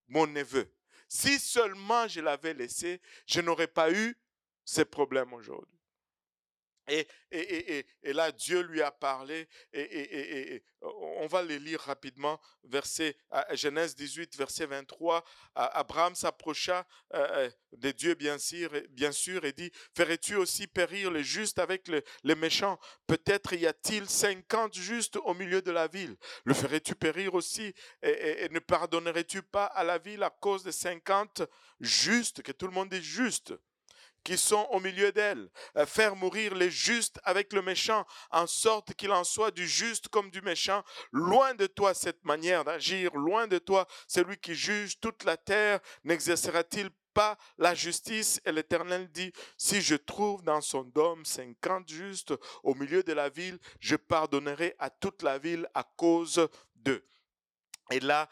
[0.09, 0.71] mon neveu.
[1.09, 4.17] Si seulement je l'avais laissé, je n'aurais pas eu
[4.65, 5.78] ces problèmes aujourd'hui.
[6.89, 13.17] Et, et, et, là, Dieu lui a parlé, et, on va les lire rapidement, verset,
[13.53, 15.25] Genèse 18, verset 23.
[15.55, 19.11] Abraham s'approcha euh, euh, de Dieu, bien sûr, bien
[19.43, 22.79] et dit, ferais-tu aussi périr les justes avec les méchants?
[23.07, 26.17] Peut-être y a-t-il cinquante justes au milieu de la ville.
[26.45, 27.75] Le ferais-tu périr aussi?
[28.03, 31.43] Et, ne pardonnerais-tu pas à la ville à cause de cinquante
[31.81, 33.53] justes, que tout le monde est juste
[34.25, 38.95] qui sont au milieu d'elle, euh, faire mourir les justes avec le méchant, en sorte
[38.95, 40.83] qu'il en soit du juste comme du méchant.
[41.13, 45.81] Loin de toi cette manière d'agir, loin de toi celui qui juge toute la terre,
[46.05, 48.41] n'exercera-t-il pas la justice?
[48.45, 53.29] Et l'Éternel dit, si je trouve dans son dôme cinquante justes au milieu de la
[53.29, 57.05] ville, je pardonnerai à toute la ville à cause d'eux.
[57.91, 58.29] Et là,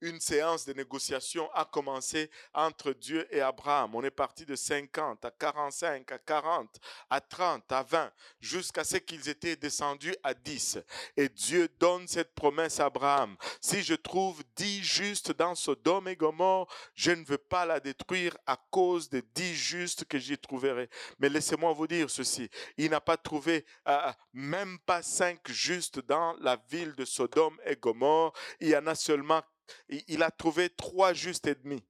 [0.00, 3.94] une séance de négociation a commencé entre Dieu et Abraham.
[3.94, 6.80] On est parti de 50 à 45, à 40,
[7.10, 10.78] à 30, à 20, jusqu'à ce qu'ils étaient descendus à 10.
[11.16, 13.36] Et Dieu donne cette promesse à Abraham.
[13.60, 18.36] Si je trouve 10 justes dans Sodome et Gomorre, je ne veux pas la détruire
[18.46, 20.88] à cause des 10 justes que j'y trouverai.
[21.18, 22.48] Mais laissez-moi vous dire ceci.
[22.76, 27.76] Il n'a pas trouvé euh, même pas 5 justes dans la ville de Sodome et
[27.76, 28.32] Gomorre.
[28.60, 29.42] Il y en a seulement,
[29.88, 31.82] il a trouvé trois justes et demi.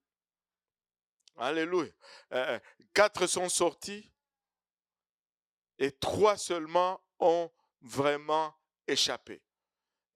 [1.39, 1.91] Alléluia.
[2.33, 2.59] Euh, euh,
[2.95, 4.11] quatre sont sortis
[5.79, 7.51] et trois seulement ont
[7.83, 8.55] vraiment
[8.87, 9.43] échappé.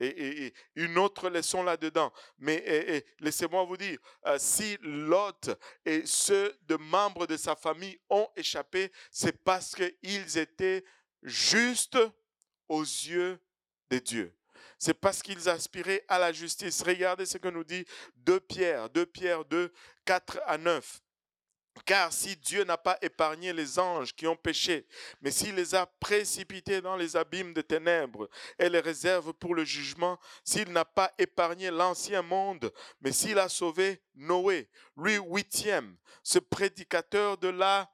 [0.03, 2.11] Et, une autre leçon là-dedans.
[2.39, 5.51] Mais laissez-moi vous dire, euh, si Lot
[5.85, 10.83] et ceux de membres de sa famille ont échappé, c'est parce qu'ils étaient
[11.23, 11.99] justes
[12.67, 13.39] aux yeux
[13.91, 14.40] de Dieu
[14.81, 16.83] c'est parce qu'ils aspiraient à la justice.
[16.83, 17.85] Regardez ce que nous dit
[18.17, 19.71] 2 Pierre, 2 Pierre 2,
[20.07, 21.03] 4 à 9.
[21.85, 24.87] Car si Dieu n'a pas épargné les anges qui ont péché,
[25.21, 28.29] mais s'il les a précipités dans les abîmes de ténèbres
[28.59, 32.73] et les réserve pour le jugement, s'il n'a pas épargné l'ancien monde,
[33.03, 37.91] mais s'il a sauvé Noé, lui huitième, ce prédicateur de la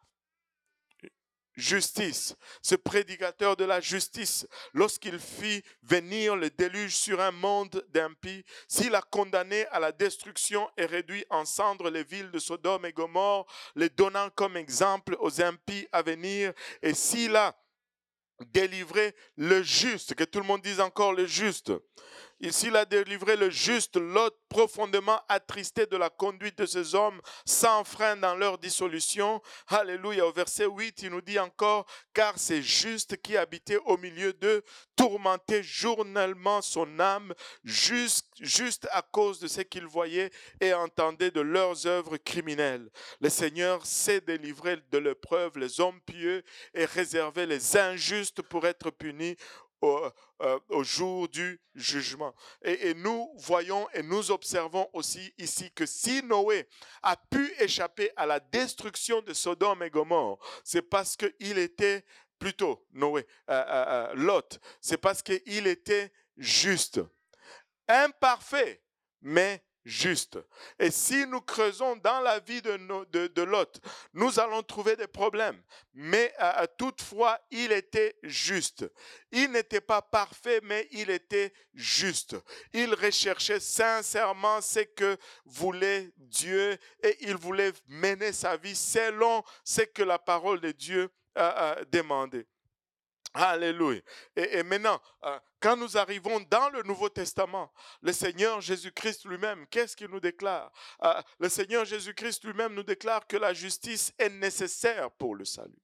[1.57, 8.45] justice, ce prédicateur de la justice, lorsqu'il fit venir le déluge sur un monde d'impies,
[8.69, 12.93] s'il a condamné à la destruction et réduit en cendres les villes de Sodome et
[12.93, 16.53] Gomorre, les donnant comme exemple aux impies à venir,
[16.83, 17.57] et s'il a
[18.53, 21.73] délivré le juste, que tout le monde dise encore le juste,
[22.51, 27.85] s'il a délivré le juste, l'autre profondément attristé de la conduite de ces hommes sans
[27.85, 29.43] frein dans leur dissolution.
[29.69, 30.27] Alléluia.
[30.27, 31.85] Au verset 8, il nous dit encore,
[32.15, 34.63] car c'est juste qui habitait au milieu d'eux,
[34.97, 37.35] tourmentait journellement son âme,
[37.65, 40.31] juste, juste à cause de ce qu'il voyait
[40.63, 42.89] et entendait de leurs œuvres criminelles.
[43.21, 46.43] Le Seigneur sait délivrer de l'épreuve les hommes pieux
[46.73, 49.37] et réserver les injustes pour être punis
[49.81, 50.01] au,
[50.43, 52.35] euh, au, jour du jugement.
[52.62, 56.68] Et, nous voyons et nous observons aussi ici que si Noé
[57.03, 62.05] a pu échapper à la destruction de Sodome et Gomorre, c'est parce qu'il était
[62.39, 67.01] plutôt Noé, euh, euh, Lot, c'est parce qu'il était juste,
[67.89, 68.83] imparfait,
[69.20, 70.39] mais juste.
[70.78, 73.80] Et si nous creusons dans la vie de, Lot,
[74.12, 75.62] nous allons trouver des problèmes.
[75.95, 78.84] Mais euh, toutefois, il était juste.
[79.30, 82.37] Il n'était pas parfait, mais il était juste.
[82.72, 89.82] Il recherchait sincèrement ce que voulait Dieu et il voulait mener sa vie selon ce
[89.82, 92.47] que la parole de Dieu a demandé.
[93.37, 94.01] Alléluia.
[94.34, 97.70] Et, maintenant, euh, quand nous arrivons dans le Nouveau Testament,
[98.01, 100.72] le Seigneur Jésus-Christ lui-même, qu'est-ce qu'il nous déclare?
[101.05, 105.82] Euh, Le Seigneur Jésus-Christ lui-même nous déclare que la justice est nécessaire pour le salut.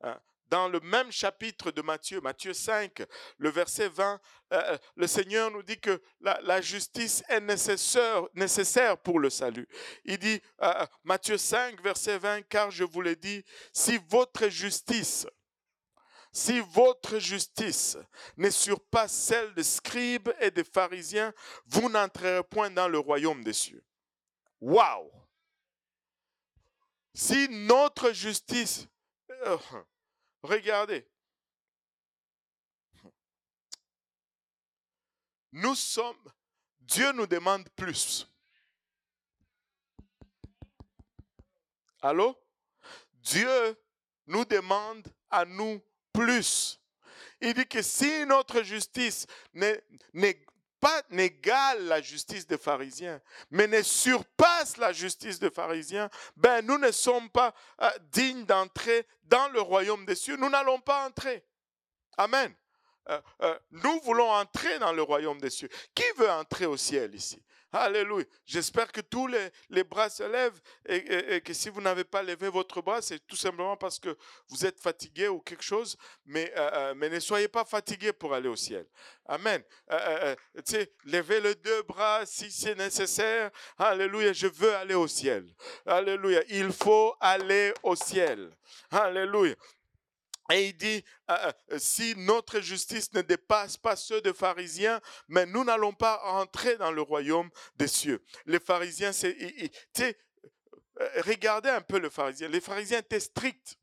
[0.00, 3.02] Hein, dans le même chapitre de Matthieu, Matthieu 5,
[3.36, 4.18] le verset 20,
[4.54, 9.68] euh, le Seigneur nous dit que la, justice est nécessaire, nécessaire, pour le salut.
[10.04, 10.40] Il dit,
[11.02, 15.26] Matthieu 5, verset 20, car je vous l'ai dit, si votre justice
[16.34, 17.96] si votre justice
[18.36, 21.32] ne surpasse celle des scribes et des pharisiens,
[21.64, 23.84] vous n'entrerez point dans le royaume des cieux.
[24.60, 25.12] Waouh!
[27.14, 28.88] Si notre justice,
[29.30, 29.56] euh,
[30.42, 31.08] regardez,
[35.52, 36.32] nous sommes,
[36.80, 38.28] Dieu nous demande plus.
[42.02, 42.36] Allô?
[43.12, 43.80] Dieu
[44.26, 45.80] nous demande à nous
[46.14, 46.80] plus.
[47.40, 49.82] Il dit que si notre justice n'est
[50.80, 56.78] pas n'égale la justice des pharisiens, mais ne surpasse la justice des pharisiens, ben nous
[56.78, 60.36] ne sommes pas euh, dignes d'entrer dans le royaume des cieux.
[60.36, 61.44] Nous n'allons pas entrer.
[62.16, 62.54] Amen.
[63.08, 65.68] Euh, euh, nous voulons entrer dans le royaume des cieux.
[65.94, 67.42] Qui veut entrer au ciel ici?
[67.74, 68.24] Alléluia.
[68.46, 72.80] J'espère que tous les, bras se lèvent et, que si vous n'avez pas levé votre
[72.80, 74.16] bras, c'est tout simplement parce que
[74.48, 75.96] vous êtes fatigué ou quelque chose.
[76.24, 78.86] Mais, euh, euh, ne soyez pas fatigué pour aller au ciel.
[79.26, 79.60] Amen.
[79.90, 80.36] Euh,
[81.04, 83.50] levez les deux bras si c'est nécessaire.
[83.76, 84.32] Alléluia.
[84.32, 85.44] Je veux aller au ciel.
[85.84, 86.42] Alléluia.
[86.50, 88.50] Il faut aller au ciel.
[88.92, 89.56] Alléluia.
[90.52, 95.46] Et il dit, euh, euh, si notre justice ne dépasse pas ceux des pharisiens, mais
[95.46, 98.22] nous n'allons pas entrer dans le royaume des cieux.
[98.44, 100.12] Les pharisiens, euh,
[101.22, 102.48] regardez un peu les pharisiens.
[102.48, 103.78] Les pharisiens étaient stricts.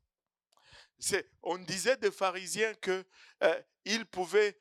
[1.42, 3.04] On disait des pharisiens que
[3.84, 4.56] ils pouvaient,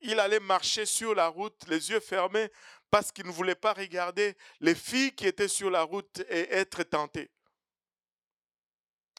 [0.00, 2.50] il allait marcher sur la route, les yeux fermés,
[2.90, 6.82] parce qu'il ne voulait pas regarder les filles qui étaient sur la route et être
[6.82, 7.30] tenté.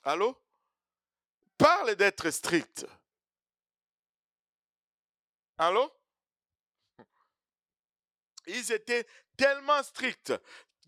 [0.03, 0.36] Allô?
[1.60, 2.88] Parle d'être strict.
[5.57, 5.93] Allô?
[8.47, 9.05] Ils étaient
[9.36, 10.34] tellement stricts,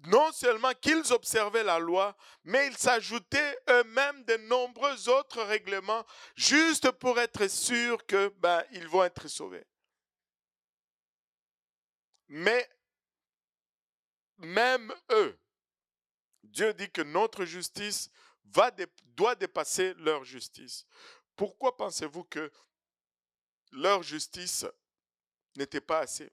[0.06, 2.16] non seulement qu'ils observaient la loi,
[2.46, 6.06] mais ils s'ajoutaient eux-mêmes de nombreux autres règlements
[6.36, 9.68] juste pour être sûrs que ben, ils vont être sauvés.
[12.30, 12.70] Mais
[14.38, 15.38] même eux,
[16.44, 18.10] Dieu dit que notre justice
[19.16, 20.86] doit dépasser leur justice.
[21.36, 22.52] Pourquoi pensez-vous que
[23.72, 24.66] leur justice
[25.56, 26.32] n'était pas assez?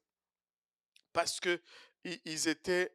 [1.13, 2.95] Parce qu'ils étaient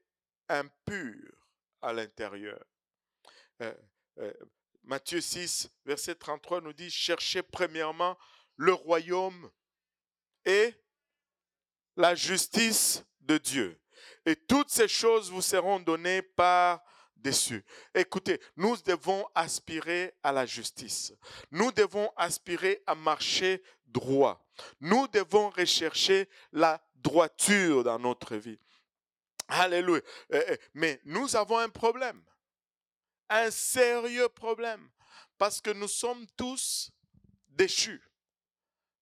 [0.50, 1.48] impurs
[1.82, 2.64] à l'intérieur.
[3.62, 3.74] Euh,
[4.20, 4.34] euh,
[4.84, 8.18] Matthieu 6, verset 33 nous dit, cherchez premièrement
[8.58, 9.50] le royaume
[10.46, 10.74] et
[11.96, 13.80] la justice de Dieu.
[14.26, 16.84] Et toutes ces choses vous seront données par
[17.94, 21.14] Écoutez, nous devons aspirer à la justice.
[21.52, 24.46] Nous devons aspirer à marcher droit.
[24.80, 28.60] Nous devons rechercher la droiture dans notre vie.
[29.48, 30.02] Alléluia.
[30.32, 32.22] Eh, eh, mais nous avons un problème.
[33.30, 34.90] Un sérieux problème.
[35.38, 36.92] Parce que nous sommes tous
[37.48, 38.02] déchus.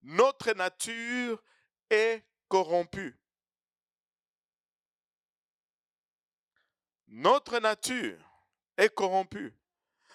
[0.01, 1.41] Notre nature
[1.89, 3.20] est corrompue.
[7.11, 8.17] Notre nature
[8.77, 9.53] est corrompue.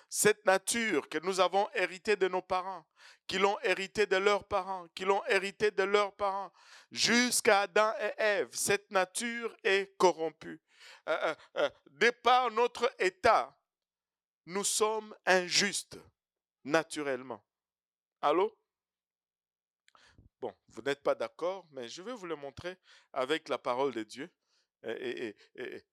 [0.09, 2.87] Cette nature que nous avons héritée de nos parents,
[3.27, 6.51] qui l'ont héritée de leurs parents, qui l'ont héritée de leurs parents,
[6.91, 10.59] jusqu'à Adam et Ève, cette nature est corrompue.
[11.09, 13.55] Euh, euh, euh, de par notre état,
[14.47, 15.99] nous sommes injustes,
[16.65, 17.45] naturellement.
[18.23, 18.57] Allô?
[20.41, 22.79] Bon, vous n'êtes pas d'accord, mais je vais vous le montrer
[23.13, 24.31] avec la parole de Dieu.
[24.87, 25.35] Et,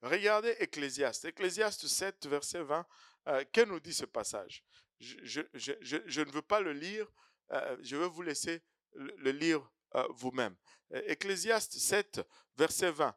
[0.02, 1.26] regardez Ecclésiaste.
[1.26, 2.86] Ecclésiaste 7, verset 20.
[3.28, 4.64] Euh, que nous dit ce passage?
[5.00, 7.12] Je, ne veux pas le lire.
[7.52, 8.62] Euh, je vais vous laisser
[8.94, 10.56] le, lire euh, vous-même.
[10.92, 12.22] Ecclésiaste 7,
[12.56, 13.16] verset 20.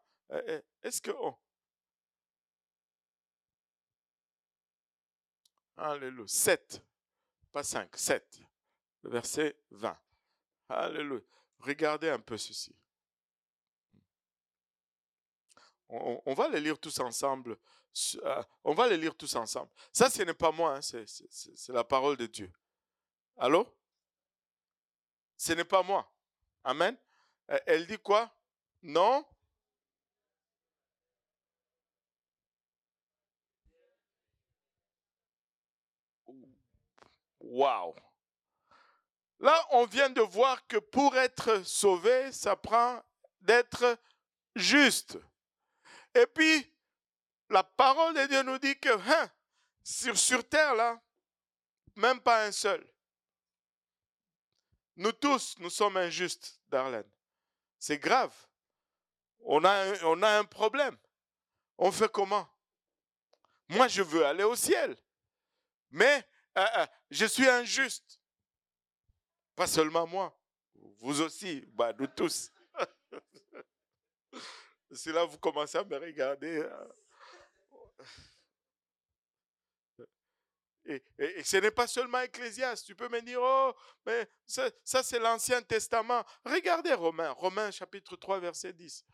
[0.83, 1.11] Est-ce que...
[5.77, 6.27] Alléluia.
[6.27, 6.83] 7,
[7.53, 8.41] pas 5, 7,
[9.03, 9.99] verset 20.
[10.70, 11.20] Alléluia.
[11.59, 12.74] Regardez un peu ceci.
[15.89, 17.57] On, va les lire tous ensemble.
[18.16, 19.70] Euh, on va les lire tous ensemble.
[19.93, 22.53] Ça, ce n'est pas moi, hein, c'est la parole de Dieu.
[23.37, 23.66] Allô?
[25.37, 26.11] Ce n'est pas moi.
[26.64, 26.97] Amen.
[27.66, 28.34] Elle dit quoi?
[28.82, 29.24] Non?
[37.41, 37.95] Wow.
[39.39, 43.03] Là, on vient de voir que pour être sauvé, ça prend
[43.41, 43.99] d'être
[44.55, 45.18] juste.
[46.17, 46.73] Et puis,
[47.51, 49.31] la parole de Dieu nous dit que hein,
[49.83, 50.99] sur, terre, là,
[51.95, 52.87] même pas un seul.
[54.97, 57.09] Nous tous, nous sommes injustes, Darlene.
[57.79, 58.35] C'est grave.
[59.41, 60.97] On a, on a un problème.
[61.77, 62.49] On fait comment?
[63.69, 64.97] Moi, je veux aller au ciel.
[65.91, 68.21] Mais euh, euh, je suis injuste.
[69.55, 70.35] Pas seulement moi.
[70.99, 72.51] Vous aussi, bah, nous tous.
[74.93, 76.62] C'est là vous commencez à me regarder.
[76.62, 76.89] Hein.
[80.89, 81.03] Et,
[81.43, 82.87] ce n'est pas seulement Ecclésiaste.
[82.87, 83.74] Tu peux me dire, oh,
[84.05, 86.24] mais ça, ça c'est l'Ancien Testament.
[86.45, 89.05] Regardez Romains, Romains chapitre 3, verset 10.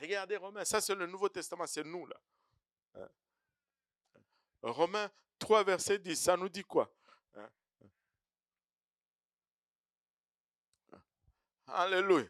[0.00, 2.20] Regardez Romains, ça c'est le Nouveau Testament, c'est nous là.
[2.96, 3.08] Hein.
[4.62, 6.94] Romains 3, verset 10, ça nous dit quoi
[7.34, 7.50] hein?
[11.68, 12.26] Alléluia.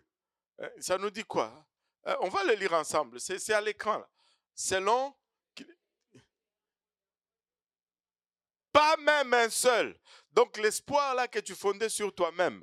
[0.79, 1.66] Ça nous dit quoi
[2.07, 3.21] euh, on va le lire ensemble.
[3.21, 4.05] C'est à l'écran.
[4.55, 5.15] Selon.
[8.73, 9.99] Pas même un seul.
[10.31, 12.63] Donc l'espoir là que tu fondais sur toi-même,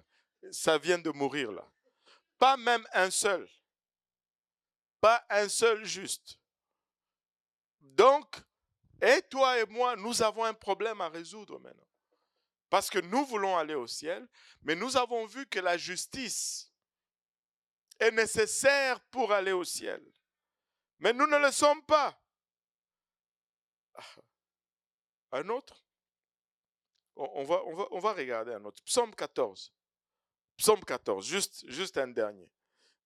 [0.51, 1.67] ça vient de mourir là.
[2.37, 3.49] Pas même un seul.
[5.01, 6.37] Pas un seul juste.
[7.79, 8.35] Donc,
[9.01, 11.87] et toi et moi, nous avons un problème à résoudre maintenant.
[12.69, 14.27] Parce que nous voulons aller au ciel,
[14.61, 16.72] mais nous avons vu que la justice
[17.99, 20.03] est nécessaire pour aller au ciel.
[20.99, 22.17] Mais nous ne le sommes pas.
[23.95, 24.03] Ah.
[25.33, 25.83] Un autre?
[27.15, 28.81] On va, on, va, on va regarder un autre.
[28.83, 29.71] Psaume 14.
[30.57, 32.49] Psaume 14, juste, juste un dernier.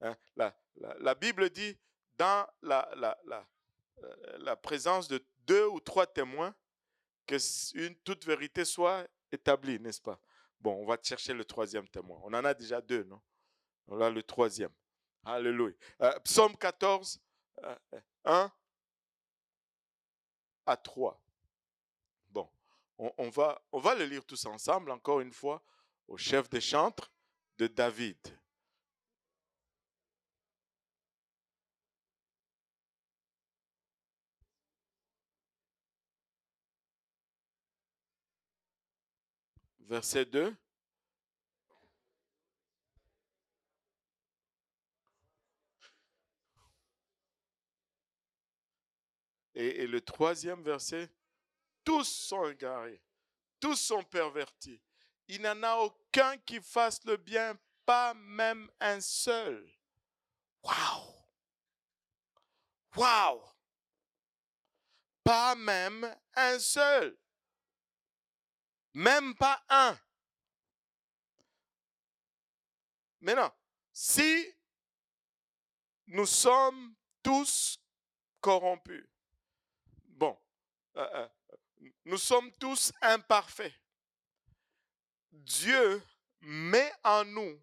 [0.02, 0.56] Hein, la,
[1.00, 1.78] la, Bible dit,
[2.18, 3.48] dans la, la, la,
[4.04, 6.54] euh, la présence de deux ou trois témoins,
[7.26, 7.38] que
[7.76, 10.20] une, toute vérité soit établie, n'est-ce pas?
[10.60, 12.20] Bon, on va chercher le troisième témoin.
[12.24, 13.22] On en a déjà deux, non?
[13.88, 14.72] Voilà le troisième.
[15.24, 15.74] Alléluia.
[16.02, 17.20] Euh, psaume 14,
[18.26, 18.52] 1
[20.66, 21.22] à 3.
[22.30, 22.50] Bon,
[22.98, 25.62] on, va, on va le lire tous ensemble, encore une fois,
[26.08, 27.12] au chef des chantres
[27.58, 28.18] de David.
[39.80, 40.54] Verset 2.
[49.60, 51.12] Et, le troisième verset,
[51.84, 53.02] tous sont égarés,
[53.60, 54.80] tous sont pervertis.
[55.28, 59.68] Il n'y en a aucun qui fasse le bien, pas même un seul.
[60.62, 61.12] Waouh!
[62.98, 63.42] Waouh!
[65.24, 67.18] Pas même un seul.
[68.94, 69.98] Même pas un.
[73.22, 73.52] Maintenant,
[73.92, 74.54] si
[76.06, 77.82] nous sommes tous
[78.40, 79.17] corrompus,
[82.06, 83.74] nous sommes tous imparfaits.
[85.32, 86.02] Dieu
[86.42, 87.62] met en nous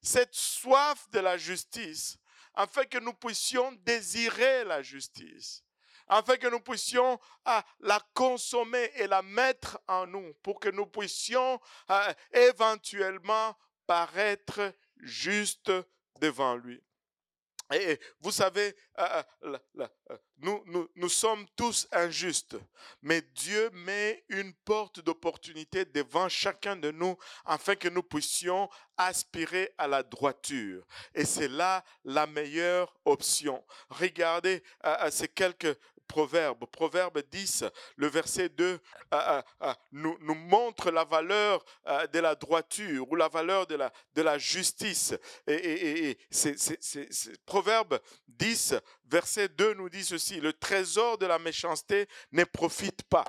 [0.00, 2.18] cette soif de la justice
[2.54, 5.64] afin que nous puissions désirer la justice,
[6.06, 10.86] afin que nous puissions ah, la consommer et la mettre en nous pour que nous
[10.86, 13.56] puissions ah, éventuellement
[13.86, 15.72] paraître justes
[16.20, 16.82] devant lui.
[17.72, 22.56] Et vous savez, euh, euh, euh, nous, nous, nous, sommes tous injustes,
[23.00, 29.72] mais Dieu met une porte d'opportunité devant chacun de nous afin que nous puissions aspirer
[29.78, 30.86] à la droiture.
[31.14, 33.64] Et c'est là la meilleure option.
[33.88, 34.62] Regardez
[35.10, 36.66] ces quelques Proverbe.
[36.66, 37.64] Proverbe 10,
[37.96, 38.78] le verset 2, euh,
[39.12, 41.64] euh, euh, nous, montre la valeur
[42.12, 45.14] de la droiture ou la valeur de la, justice.
[45.46, 46.18] Et,
[47.46, 48.74] Proverbe 10,
[49.06, 53.24] verset 2 nous dit ceci, le trésor de la méchanceté ne profite pas,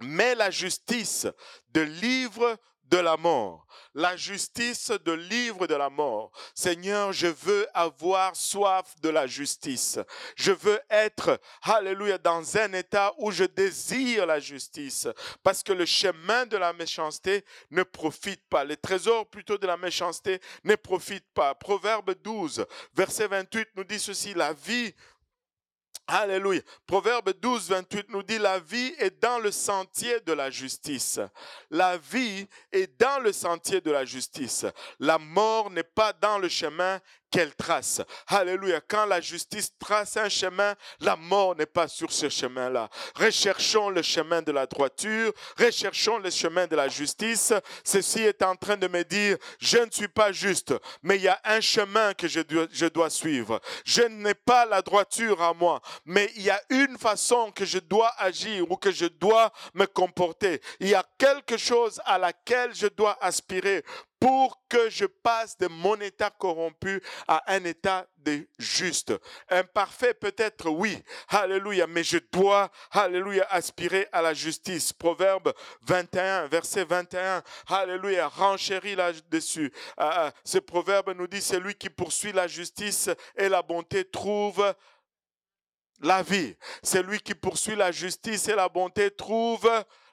[0.00, 1.26] mais la justice
[1.70, 2.58] de livre
[2.92, 3.66] de la mort.
[3.94, 6.30] La justice de livre de la mort.
[6.54, 9.98] Seigneur, je veux avoir soif de la justice.
[10.36, 15.08] Je veux être, alléluia, dans un état où je désire la justice.
[15.42, 18.62] Parce que le chemin de la méchanceté ne profite pas.
[18.62, 21.54] Les trésors plutôt de la méchanceté ne profitent pas.
[21.54, 24.94] Proverbe 12, verset 28 nous dit ceci, la vie
[26.14, 26.60] Alléluia.
[26.86, 31.18] Proverbe 12, 28 nous dit, la vie est dans le sentier de la justice.
[31.70, 34.66] La vie est dans le sentier de la justice.
[35.00, 37.00] La mort n'est pas dans le chemin
[37.32, 38.02] qu'elle trace.
[38.28, 38.80] Alléluia.
[38.86, 42.88] Quand la justice trace un chemin, la mort n'est pas sur ce chemin-là.
[43.16, 47.52] Recherchons le chemin de la droiture, recherchons le chemin de la justice.
[47.82, 51.28] Ceci est en train de me dire, je ne suis pas juste, mais il y
[51.28, 53.60] a un chemin que je dois, je dois suivre.
[53.84, 57.78] Je n'ai pas la droiture à moi, mais il y a une façon que je
[57.78, 60.60] dois agir ou que je dois me comporter.
[60.80, 63.82] Il y a quelque chose à laquelle je dois aspirer
[64.22, 69.12] pour que je passe de mon état corrompu à un état de juste.
[69.48, 70.96] Imparfait peut-être, oui,
[71.26, 74.92] alléluia, mais je dois, alléluia, aspirer à la justice.
[74.92, 75.52] Proverbe
[75.88, 79.72] 21, verset 21, alléluia, renchéris là-dessus.
[79.96, 84.72] Ah, ah, ce proverbe nous dit, celui qui poursuit la justice et la bonté trouve
[86.00, 86.54] la vie.
[86.84, 89.68] Celui qui poursuit la justice et la bonté trouve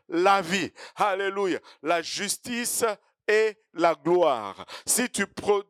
[0.07, 0.71] la vie.
[0.95, 1.59] Alléluia.
[1.83, 2.83] La justice
[3.29, 4.65] et la gloire.
[4.85, 5.23] Si tu,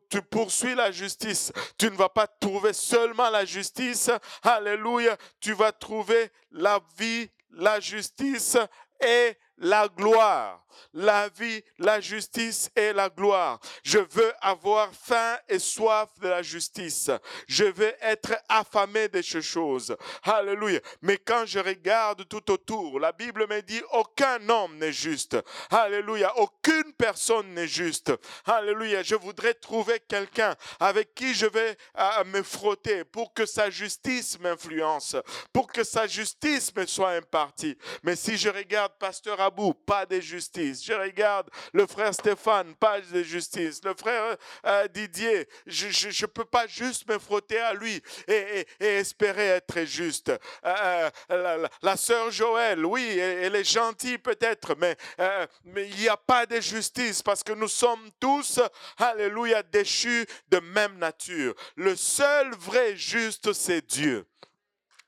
[0.08, 4.10] tu, poursuis la justice, tu ne vas pas trouver seulement la justice.
[4.42, 5.16] Alléluia.
[5.38, 8.56] Tu vas trouver la vie, la justice
[8.98, 10.64] et la gloire.
[10.94, 13.60] La vie, la justice et la gloire.
[13.82, 17.10] Je veux avoir faim et soif de la justice.
[17.46, 19.96] Je veux être affamé de ces choses.
[20.22, 20.80] Alléluia.
[21.02, 25.36] Mais quand je regarde tout autour, la Bible me dit aucun homme n'est juste.
[25.70, 26.32] Alléluia.
[26.38, 28.12] Aucune personne n'est juste.
[28.46, 29.02] Alléluia.
[29.02, 34.38] Je voudrais trouver quelqu'un avec qui je vais euh, me frotter pour que sa justice
[34.40, 35.16] m'influence,
[35.52, 37.76] pour que sa justice me soit impartie.
[38.02, 39.38] Mais si je regarde Pasteur
[39.86, 40.59] pas de justice.
[40.60, 43.80] Je regarde le frère Stéphane, pas de justice.
[43.84, 44.36] Le frère
[44.66, 50.32] euh, Didier, je ne peux pas juste me frotter à lui et, espérer être juste.
[50.64, 54.96] Euh, euh, la, sœur Joël, oui, elle est gentille peut-être, mais,
[55.64, 58.60] mais il n'y a pas de justice parce que nous sommes tous,
[58.98, 61.54] alléluia, déchus de même nature.
[61.76, 64.26] Le seul vrai juste, c'est Dieu.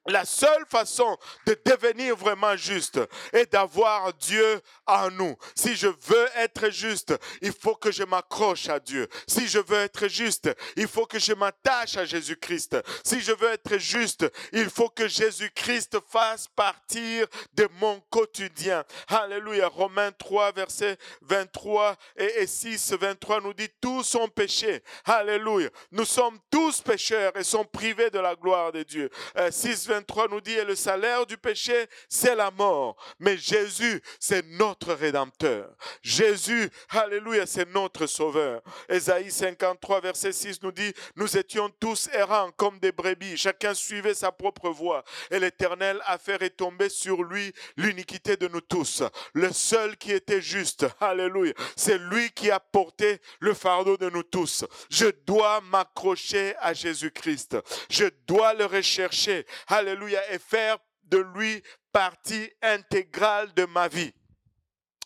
[0.06, 3.00] La seule façon de devenir vraiment juste
[3.32, 5.36] est d'avoir Dieu en nous.
[5.54, 9.08] Si je veux être juste, il faut que je m'accroche à Dieu.
[9.28, 12.78] Si je veux être juste, il faut que je m'attache à Jésus-Christ.
[13.04, 18.84] Si je veux être juste, il faut que Jésus-Christ fasse partir de mon quotidien.
[19.08, 19.68] Alléluia.
[19.68, 24.82] Romains 3, verset 23 et 6, 23 nous dit tous sont péchés.
[25.04, 25.68] Alléluia.
[25.92, 29.10] Nous sommes tous pécheurs et sont privés de la gloire de Dieu.
[29.50, 32.96] 6, euh, 23 nous dit, et le salaire du péché, c'est la mort.
[33.18, 35.68] Mais Jésus, c'est notre rédempteur.
[36.02, 38.62] Jésus, alléluia, c'est notre sauveur.
[38.88, 44.14] Ésaïe 53, verset 6 nous dit, nous étions tous errants comme des brebis, chacun suivait
[44.14, 45.04] sa propre voie.
[45.30, 49.02] Et l'Éternel a fait retomber sur lui l'iniquité de nous tous.
[49.34, 54.22] Le seul qui était juste, alléluia, c'est lui qui a porté le fardeau de nous
[54.22, 54.64] tous.
[54.88, 57.58] Je dois m'accrocher à Jésus-Christ.
[57.90, 59.44] Je dois le rechercher.
[59.66, 61.62] Alléluia et faire de lui
[61.92, 64.12] partie intégrale de ma vie.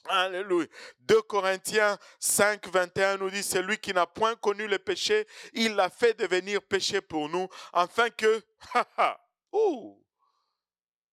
[0.08, 0.66] Alléluia.
[1.00, 5.74] 2 Corinthiens 5, 21 nous dit, c'est lui qui n'a point connu le péché, il
[5.74, 8.42] l'a fait devenir péché pour nous, afin que...
[9.52, 10.04] Ouh,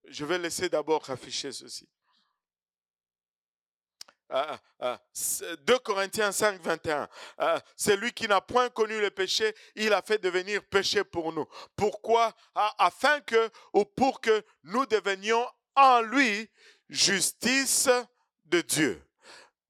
[0.05, 1.87] je vais laisser d'abord afficher ceci.
[4.33, 4.99] 2 ah, ah,
[5.69, 5.79] ah.
[5.83, 7.07] Corinthiens 5, 21.
[7.75, 11.45] Celui qui n'a point connu le péché, il a fait devenir péché pour nous.
[11.75, 12.33] Pourquoi?
[12.55, 16.49] Afin que, ou pour que nous devenions en lui
[16.89, 17.89] justice
[18.45, 19.03] de Dieu.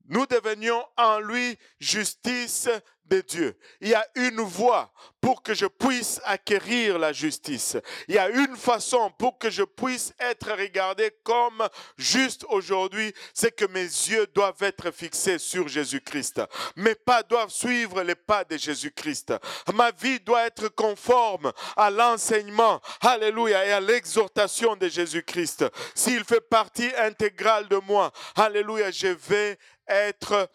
[0.06, 2.70] Nous devenions en lui justice
[3.06, 3.58] de Dieu.
[3.82, 4.92] Il y a une voie
[5.22, 7.78] pour que je puisse acquérir la justice.
[8.08, 13.56] Il y a une façon pour que je puisse être regardé comme juste aujourd'hui, c'est
[13.56, 16.42] que mes yeux doivent être fixés sur Jésus-Christ.
[16.76, 19.34] Mes pas doivent suivre les pas de Jésus-Christ.
[19.74, 25.66] Ma vie doit être conforme à l'enseignement, alléluia, et à l'exhortation de Jésus-Christ.
[25.96, 30.50] S'il fait partie intégrale de moi, alléluia, je vais être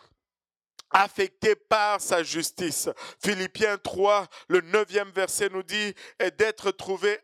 [0.90, 2.88] affecté par sa justice.
[3.22, 5.94] Philippiens 3, le neuvième verset nous dit,
[6.38, 7.18] d'être trouvé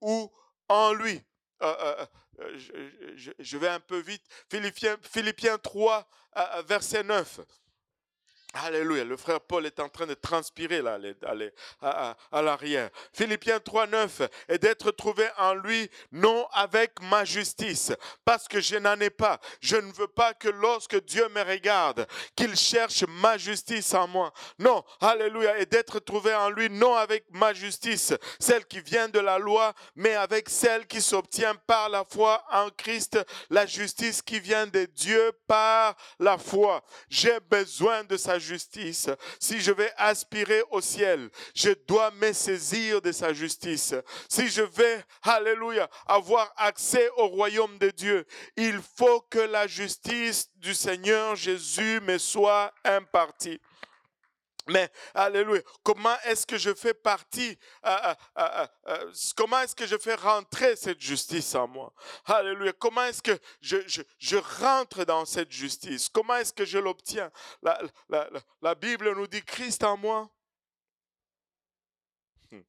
[0.00, 0.30] où
[0.68, 1.22] en lui.
[1.62, 2.06] Euh, euh,
[2.40, 2.58] euh,
[3.38, 4.22] je, vais un peu vite.
[5.02, 6.08] Philippiens 3,
[6.66, 7.40] verset 9.
[8.64, 9.04] Alléluia.
[9.04, 10.98] Le frère Paul est en train de transpirer là,
[11.80, 12.90] à, l'arrière.
[13.12, 14.22] Philippiens 3, 9.
[14.48, 17.92] Et d'être trouvé en lui, non avec ma justice,
[18.24, 19.38] parce que je n'en ai pas.
[19.60, 24.32] Je ne veux pas que lorsque Dieu me regarde, qu'il cherche ma justice en moi.
[24.58, 24.84] Non.
[25.00, 25.58] Alléluia.
[25.58, 29.72] Et d'être trouvé en lui, non avec ma justice, celle qui vient de la loi,
[29.94, 33.18] mais avec celle qui s'obtient par la foi en Christ,
[33.50, 36.82] la justice qui vient de Dieu par la foi.
[37.08, 38.47] J'ai besoin de sa justice,
[39.40, 43.94] si je vais aspirer au ciel, je dois me saisir de sa justice.
[44.28, 48.26] Si je vais, alléluia, avoir accès au royaume de Dieu,
[48.56, 53.60] il faut que la justice du Seigneur Jésus me soit impartie.
[54.68, 59.96] Mais, alléluia, comment est-ce que je fais partie, euh, euh, euh, comment est-ce que je
[59.96, 61.92] fais rentrer cette justice en moi?
[62.26, 66.10] Alléluia, comment est-ce que je, rentre dans cette justice?
[66.10, 67.30] Comment est-ce que je l'obtiens?
[67.62, 70.30] La, Bible nous dit Christ en moi.
[72.50, 72.60] Hmm.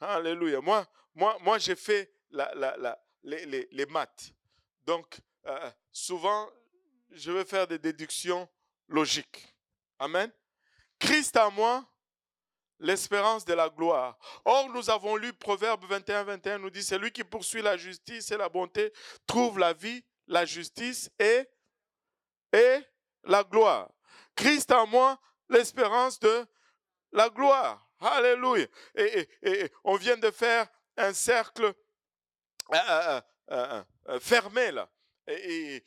[0.00, 0.84] Alléluia, moi,
[1.14, 2.12] moi, moi j'ai fait
[3.22, 4.32] les, maths.
[4.84, 5.20] Donc,
[5.92, 6.50] souvent,
[7.12, 8.48] je vais faire des déductions
[8.88, 9.54] logiques.
[10.00, 10.32] Amen?
[10.98, 11.84] Christ en moi,
[12.78, 14.18] l'espérance de la gloire.
[14.44, 18.30] Or, nous avons lu Proverbe 21, 21, nous dit, c'est lui qui poursuit la justice
[18.30, 18.92] et la bonté,
[19.26, 21.48] trouve la vie, la justice et,
[23.24, 23.90] la gloire.
[24.34, 26.46] Christ en moi, l'espérance de
[27.12, 27.86] la gloire.
[28.00, 28.66] Alléluia.
[28.94, 29.28] Et,
[29.84, 30.66] on vient de faire
[30.96, 31.74] un cercle
[32.72, 33.20] euh,
[33.50, 34.88] euh, euh, fermé là
[35.28, 35.84] et,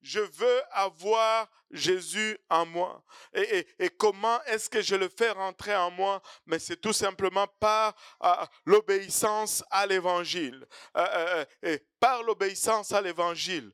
[0.00, 3.04] je veux avoir Jésus en moi.
[3.34, 6.20] Et, comment est-ce que je le fais rentrer en moi?
[6.46, 10.66] Mais c'est tout simplement par euh, l'obéissance à l'évangile.
[10.96, 13.72] Euh, euh, et par l'obéissance à l'évangile.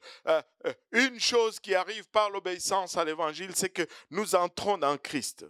[0.92, 5.46] une chose qui arrive par l'obéissance à l'évangile, c'est que nous entrons dans Christ.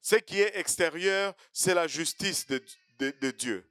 [0.00, 3.68] Ce qui est extérieur, c'est la justice de Dieu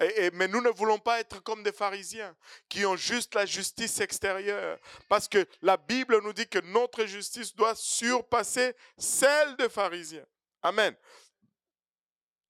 [0.00, 2.34] mais nous ne voulons pas être comme des pharisiens
[2.68, 4.78] qui ont juste la justice extérieure.
[5.08, 10.26] Parce que la Bible nous dit que notre justice doit surpasser celle des pharisiens.
[10.62, 10.94] Amen.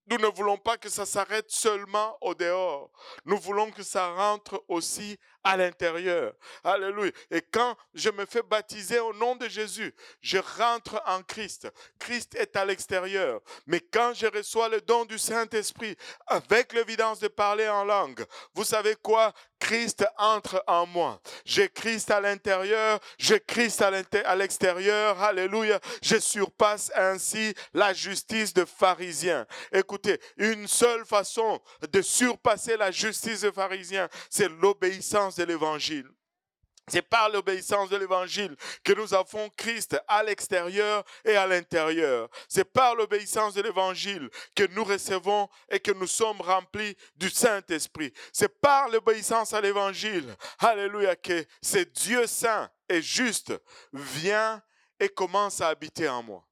[0.06, 2.90] nous ne voulons pas que ça s'arrête seulement au dehors.
[3.24, 6.32] Nous voulons que ça rentre aussi à l'intérieur.
[6.64, 7.12] Alléluia.
[7.30, 11.68] Et quand je me fais baptiser au nom de Jésus, je rentre en Christ.
[11.98, 13.40] Christ est à l'extérieur.
[13.66, 18.24] Mais quand je reçois le don du Saint-Esprit avec l'évidence de parler en langue,
[18.54, 19.32] vous savez quoi?
[19.60, 21.20] Christ entre en moi.
[21.46, 25.22] J'ai Christ à l'intérieur, j'ai Christ à l'extérieur.
[25.22, 25.80] Alléluia.
[26.02, 29.46] Je surpasse ainsi la justice de pharisien.
[29.72, 36.08] Écoutez, une seule façon de surpasser la justice de pharisien, c'est l'obéissance de l'évangile.
[36.88, 42.28] C'est par l'obéissance de l'évangile que nous avons Christ à l'extérieur et à l'intérieur.
[42.46, 48.12] C'est par l'obéissance de l'évangile que nous recevons et que nous sommes remplis du Saint-Esprit.
[48.32, 53.54] C'est par l'obéissance à l'évangile, alléluia, que ce Dieu saint et juste
[53.94, 54.62] vient
[55.00, 56.46] et commence à habiter en moi.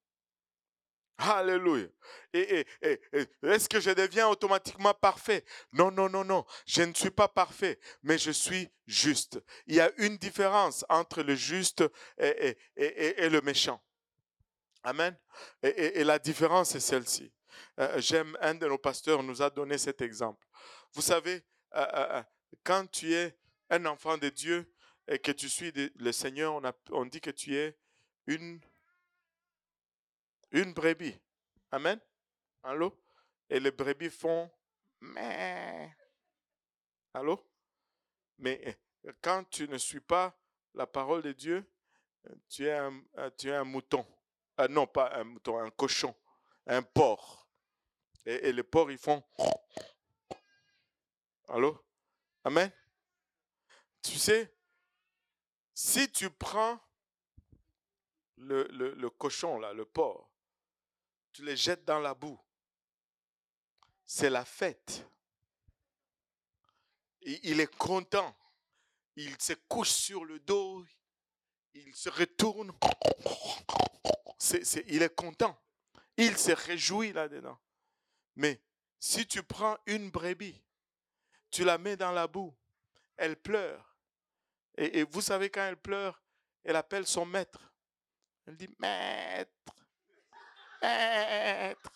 [1.19, 1.87] Alléluia.
[2.33, 2.67] Et,
[3.43, 5.45] est-ce que je deviens automatiquement parfait?
[5.73, 6.45] Non, non, non, non.
[6.67, 9.41] Je ne suis pas parfait, mais je suis juste.
[9.67, 11.85] Il y a une différence entre le juste
[12.19, 13.83] et, le méchant.
[14.83, 15.17] Amen.
[15.63, 17.33] Et, la différence est celle-ci.
[17.79, 20.47] Euh, j'aime, un de nos pasteurs nous a donné cet exemple.
[20.93, 21.43] Vous savez,
[21.75, 22.23] euh, euh,
[22.65, 23.37] quand tu es
[23.71, 24.73] un enfant de Dieu
[25.07, 27.77] et que tu suis le Seigneur, on, on dit que tu es
[28.27, 28.61] une
[30.53, 31.19] une brebis.
[31.71, 32.01] Amen.
[32.63, 32.97] Allô?
[33.49, 34.51] Et les brebis font
[35.01, 35.95] mais.
[37.15, 37.45] Allô?
[38.39, 40.39] Mais eh, quand tu ne suis pas
[40.75, 41.71] la parole de Dieu,
[42.49, 44.07] tu es un, euh, tu es un mouton.
[44.57, 46.15] Ah non, pas un mouton, un cochon,
[46.67, 47.49] un porc.
[48.25, 49.23] Et, les porcs, ils font.
[51.49, 51.85] Allô?
[52.45, 52.71] Amen?
[54.03, 54.55] Tu sais,
[55.75, 56.81] si tu prends
[58.37, 60.32] le, le, le cochon, là, le porc,
[61.33, 62.39] tu les jettes dans la boue.
[64.05, 65.07] C'est la fête.
[67.22, 68.37] il est content.
[69.16, 70.85] Il se couche sur le dos.
[71.74, 72.72] Il se retourne.
[74.87, 75.59] il est content.
[76.16, 77.59] Il se réjouit là-dedans.
[78.37, 78.62] Mais
[78.99, 80.62] si tu prends une brebis,
[81.51, 82.55] tu la mets dans la boue,
[83.16, 83.97] elle pleure.
[84.76, 86.22] Et, et vous savez, quand elle pleure,
[86.64, 87.72] elle appelle son maître.
[88.47, 89.74] Elle dit, Maître,
[90.83, 91.93] Maître,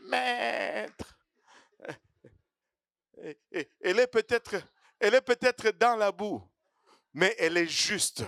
[0.00, 1.18] maître.
[3.80, 4.56] elle est peut-être,
[4.98, 6.42] elle est peut-être dans la boue,
[7.12, 8.24] mais elle est juste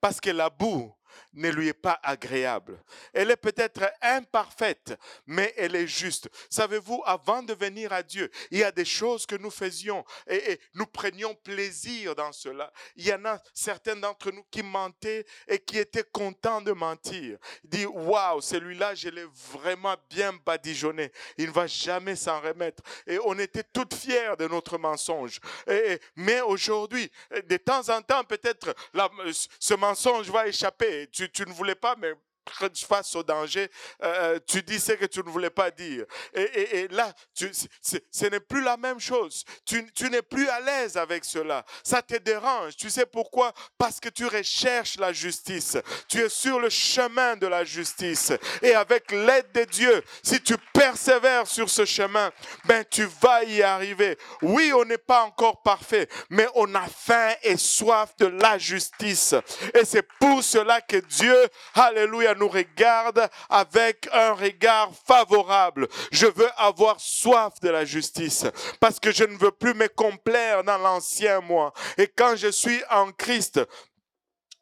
[0.00, 0.94] parce que la boue
[1.32, 2.82] ne lui est pas agréable.
[3.12, 6.28] Elle est peut-être imparfaite, mais elle est juste.
[6.50, 10.60] Savez-vous, avant de venir à Dieu, il y a des choses que nous faisions et,
[10.74, 12.72] nous prenions plaisir dans cela.
[12.96, 17.38] Il y en a certains d'entre nous qui mentaient et qui étaient contents de mentir.
[17.64, 21.12] Dit, waouh, celui-là, je l'ai vraiment bien badigeonné.
[21.36, 22.82] Il ne va jamais s'en remettre.
[23.06, 25.40] Et on était toutes fiers de notre mensonge.
[26.16, 27.10] Mais aujourd'hui,
[27.48, 28.74] de temps en temps, peut-être
[29.58, 32.12] ce mensonge va échapper tu, ne voulais pas, mais
[32.86, 33.70] face au danger,
[34.02, 36.04] euh, euh, tu dis ce que tu ne voulais pas dire.
[36.34, 39.44] Et, là, ce n'est plus la même chose.
[39.64, 41.64] Tu, n'es plus à l'aise avec cela.
[41.84, 42.76] Ça te dérange.
[42.76, 43.52] Tu sais pourquoi?
[43.76, 45.76] Parce que tu recherches la justice.
[46.08, 48.32] Tu es sur le chemin de la justice.
[48.62, 52.30] Et avec l'aide de Dieu, si tu persévères sur ce chemin,
[52.64, 54.18] ben tu vas y arriver.
[54.42, 59.34] Oui, on n'est pas encore parfait, mais on a faim et soif de la justice.
[59.74, 61.36] Et c'est pour cela que Dieu,
[61.74, 65.88] alléluia, nous regarde avec un regard favorable.
[66.10, 68.46] Je veux avoir soif de la justice
[68.80, 71.72] parce que je ne veux plus me complaire dans l'ancien moi.
[71.96, 73.60] Et quand je suis en Christ,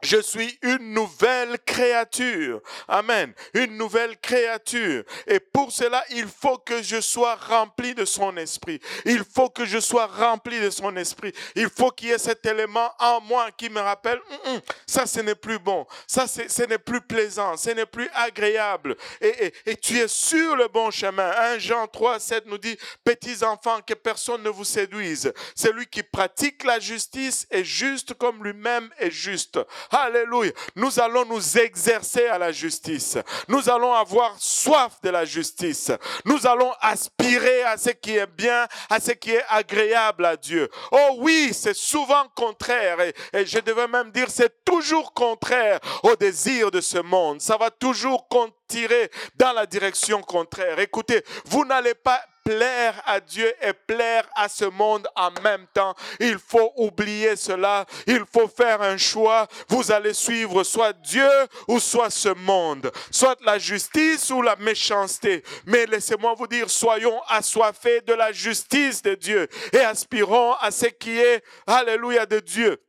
[0.02, 2.60] je suis une nouvelle créature.
[2.86, 3.32] Amen.
[3.54, 5.04] Une nouvelle créature.
[5.26, 8.78] Et pour cela, il faut que je sois rempli de son esprit.
[9.04, 11.32] Il faut que je sois rempli de son esprit.
[11.54, 15.06] Il faut qu'il y ait cet élément en moi qui me rappelle, hum, hum, ça
[15.06, 15.86] ce n'est plus bon.
[16.06, 17.56] Ça ce n'est plus plaisant.
[17.56, 18.96] Ce n'est plus agréable.
[19.20, 21.30] Et, et, tu es sur le bon chemin.
[21.30, 25.32] 1 Jean 3, 7 nous dit, petits enfants, que personne ne vous séduise.
[25.54, 29.58] Celui qui pratique la justice est juste comme lui-même est juste.
[29.90, 30.52] Alléluia.
[30.74, 33.18] Nous allons nous exercer à la justice.
[33.48, 35.90] Nous allons avoir soif de la justice.
[36.24, 40.68] Nous allons aspirer à ce qui est bien, à ce qui est agréable à Dieu.
[40.90, 42.98] Oh oui, c'est souvent contraire.
[43.00, 47.40] Et, je devais même dire, c'est toujours contraire au désir de ce monde.
[47.40, 48.28] Ça va toujours
[48.68, 50.78] tirer dans la direction contraire.
[50.78, 55.96] Écoutez, vous n'allez pas plaire à Dieu et plaire à ce monde en même temps.
[56.20, 57.84] Il faut oublier cela.
[58.06, 59.48] Il faut faire un choix.
[59.68, 61.28] Vous allez suivre soit Dieu
[61.66, 65.42] ou soit ce monde, soit la justice ou la méchanceté.
[65.66, 70.86] Mais laissez-moi vous dire, soyons assoiffés de la justice de Dieu et aspirons à ce
[70.86, 72.80] qui est, alléluia, de Dieu.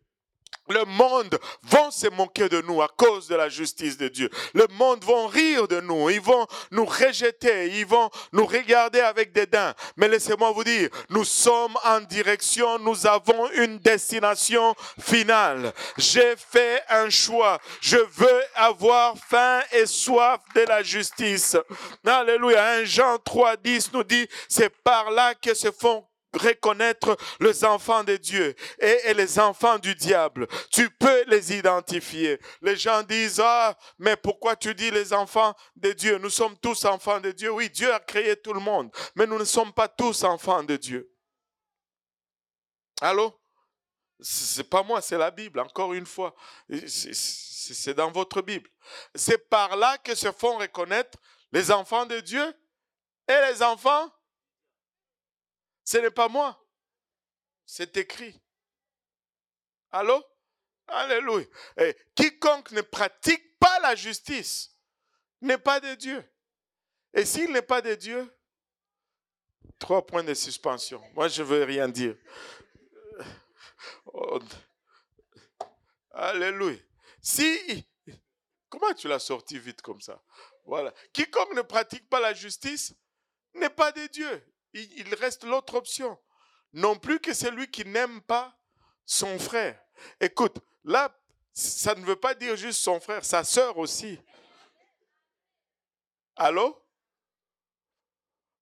[0.70, 4.30] Le monde vont se moquer de nous à cause de la justice de Dieu.
[4.54, 6.10] Le monde vont rire de nous.
[6.10, 7.68] Ils vont nous rejeter.
[7.80, 9.74] Ils vont nous regarder avec dédain.
[9.96, 12.80] Mais laissez-moi vous dire, nous sommes en direction.
[12.80, 15.74] Nous avons une destination finale.
[15.98, 17.60] J'ai fait un choix.
[17.80, 21.56] Je veux avoir faim et soif de la justice.
[22.06, 22.72] Alléluia.
[22.82, 26.06] 1 Jean 3, 10 nous dit, c'est par là que se font
[26.38, 30.48] reconnaître les enfants de Dieu et, les enfants du diable.
[30.72, 32.40] Tu peux les identifier.
[32.62, 36.18] Les gens disent, ah, mais pourquoi tu dis les enfants de Dieu?
[36.18, 37.52] Nous sommes tous enfants de Dieu.
[37.52, 40.78] Oui, Dieu a créé tout le monde, mais nous ne sommes pas tous enfants de
[40.78, 41.12] Dieu.
[43.02, 43.40] Allô?
[44.20, 46.34] C'est pas moi, c'est la Bible, encore une fois.
[46.88, 48.70] C'est dans votre Bible.
[49.14, 51.18] C'est par là que se font reconnaître
[51.52, 52.54] les enfants de Dieu
[53.28, 54.12] et les enfants
[55.88, 56.62] ce n'est pas moi.
[57.66, 58.38] C'est écrit.
[59.90, 60.22] Allô?
[60.86, 61.46] Alléluia.
[61.78, 64.76] Et quiconque ne pratique pas la justice
[65.40, 66.30] n'est pas de Dieu.
[67.14, 68.38] Et s'il n'est pas de Dieu,
[69.80, 71.02] trois points de suspension.
[71.14, 72.18] Moi, je ne veux rien dire.
[74.08, 74.42] Oh.
[76.12, 76.80] Alléluia.
[77.22, 77.88] Si,
[78.68, 80.22] comment tu l'as sorti vite comme ça?
[80.66, 80.94] Voilà.
[81.14, 82.94] Quiconque ne pratique pas la justice
[83.54, 84.44] n'est pas de Dieu
[84.84, 86.20] il reste l'autre option.
[86.74, 88.58] Non plus que celui qui n'aime pas
[89.06, 89.82] son frère.
[90.20, 91.18] Écoute, là,
[91.54, 94.20] ça ne veut pas dire juste son frère, sa sœur aussi.
[96.36, 96.84] Allô?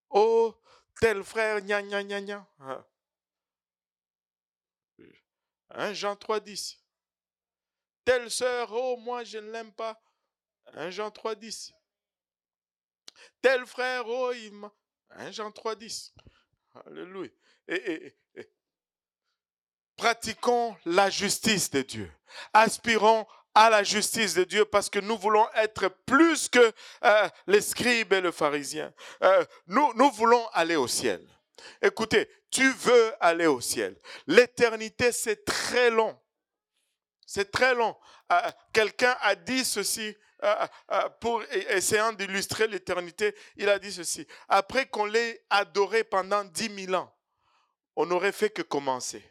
[0.10, 0.56] Oh,
[1.02, 2.88] tel frère, gna gna gna gna.
[5.72, 6.80] 1 Jean 3, 10.
[8.06, 10.02] Telle sœur, oh, moi je ne l'aime pas.
[10.74, 11.74] 1 Jean 3, 10.
[13.42, 14.72] Tel frère, oh, il m'a.
[15.16, 16.14] 1 Jean 3, 10.
[16.86, 17.30] Alléluia.
[17.68, 18.16] Et,
[19.96, 22.12] pratiquons la justice de Dieu.
[22.54, 26.74] Aspirons à la justice de Dieu parce que nous voulons être plus que
[27.06, 28.94] euh, les scribes et le pharisien.
[29.24, 31.26] Euh, nous, voulons aller au ciel.
[31.82, 33.98] Écoutez, tu veux aller au ciel.
[34.28, 36.20] L'éternité, c'est très long.
[37.26, 37.96] C'est très long.
[38.34, 40.16] Euh, quelqu'un a dit ceci
[41.20, 44.28] pour essayant d'illustrer l'éternité, il a dit ceci.
[44.48, 47.12] Après qu'on l'ait adoré pendant dix mille ans,
[47.96, 49.24] on n'aurait fait que commencer.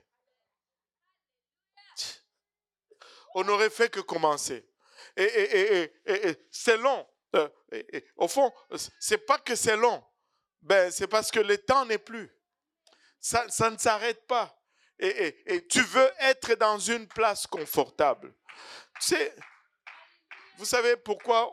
[3.35, 4.69] On n'aurait fait que commencer.
[5.17, 5.93] Et,
[6.51, 7.07] c'est long.
[7.35, 7.49] Euh,
[8.17, 8.53] au fond,
[9.01, 10.05] c'est pas que c'est long.
[10.63, 12.31] Ben, c'est parce que le temps n'est plus.
[13.21, 14.57] Ça, ça ne s'arrête pas.
[14.99, 18.35] Et, tu veux être dans une place confortable.
[19.01, 19.35] Tu sais,
[20.57, 21.53] vous savez pourquoi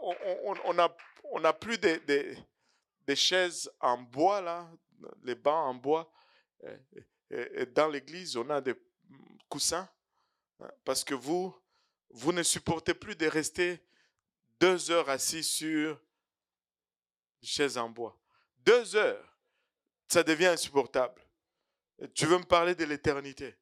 [1.33, 4.69] on n'a plus des, des, chaises en bois, là,
[5.23, 6.11] les bancs en bois.
[7.29, 8.75] Et, dans l'église, on a des
[9.49, 9.89] coussins.
[10.59, 11.55] Hein, parce que vous,
[12.09, 13.81] vous ne supportez plus de rester
[14.59, 15.99] deux heures assis sur
[17.41, 18.17] une chaise en bois.
[18.59, 19.37] Deux heures,
[20.07, 21.21] ça devient insupportable.
[22.13, 23.55] Tu veux me parler de l'éternité?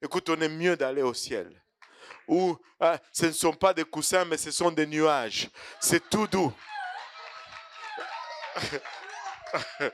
[0.00, 1.62] Écoute, on est mieux d'aller au ciel
[2.28, 5.48] où ah, ce ne sont pas des coussins, mais ce sont des nuages.
[5.80, 6.52] C'est tout doux.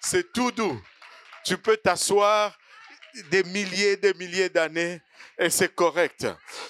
[0.00, 0.80] C'est tout doux.
[1.44, 2.56] Tu peux t'asseoir
[3.30, 5.00] des milliers, des milliers d'années
[5.38, 6.26] et c'est correct.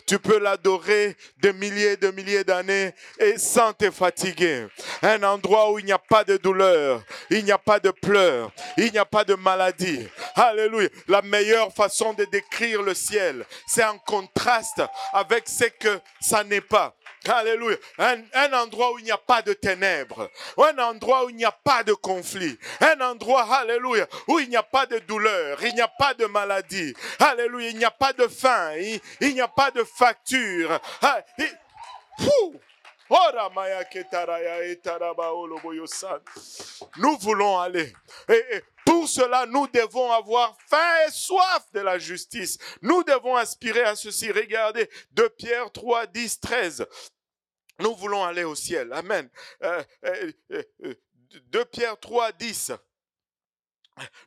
[0.07, 4.67] Tu peux l'adorer des milliers, de milliers d'années et sans te fatiguer.
[5.03, 8.51] Un endroit où il n'y a pas de douleur, il n'y a pas de pleurs,
[8.77, 10.07] il n'y a pas de maladie.
[10.35, 10.89] Alléluia.
[11.09, 14.83] La meilleure façon de décrire le ciel, c'est en contraste
[15.13, 16.95] avec ce que ça n'est pas.
[17.29, 17.77] Alléluia.
[17.99, 20.29] Un, endroit où il n'y a pas de ténèbres.
[20.59, 22.59] Un endroit où il n'y a pas de conflit.
[22.81, 25.63] Un endroit, alléluia, où il n'y a pas de douleur.
[25.65, 26.95] Il n'y a pas de maladie.
[27.19, 27.69] Alléluia.
[27.71, 28.73] Il n'y a pas de faim.
[29.21, 30.81] Il, n'y a pas de facture.
[31.01, 31.23] Ah,
[36.97, 37.93] nous voulons aller.
[38.29, 42.59] Et, pour cela, nous devons avoir faim et soif de la justice.
[42.81, 44.31] Nous devons aspirer à ceci.
[44.33, 46.87] Regardez 2 Pierre 3, 10, 13.
[47.83, 48.93] Nous voulons aller au ciel.
[48.93, 49.29] Amen.
[49.61, 49.83] 2 euh,
[50.55, 50.63] euh,
[51.55, 52.73] euh, Pierre 3, 10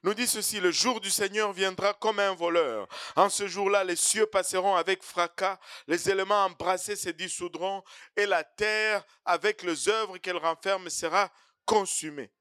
[0.03, 2.87] nous dit ceci, le jour du Seigneur viendra comme un voleur.
[3.15, 7.83] En ce jour-là, les cieux passeront avec fracas, les éléments embrassés se dissoudront
[8.15, 11.31] et la terre, avec les œuvres qu'elle renferme, sera
[11.65, 12.31] consumée.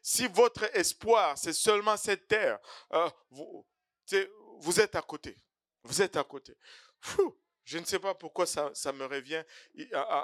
[0.00, 2.60] si votre espoir, c'est seulement cette terre,
[3.30, 3.66] vous,
[4.60, 5.36] vous êtes à côté.
[5.82, 6.56] Vous êtes à côté.
[7.68, 9.44] Je ne sais pas pourquoi ça, me revient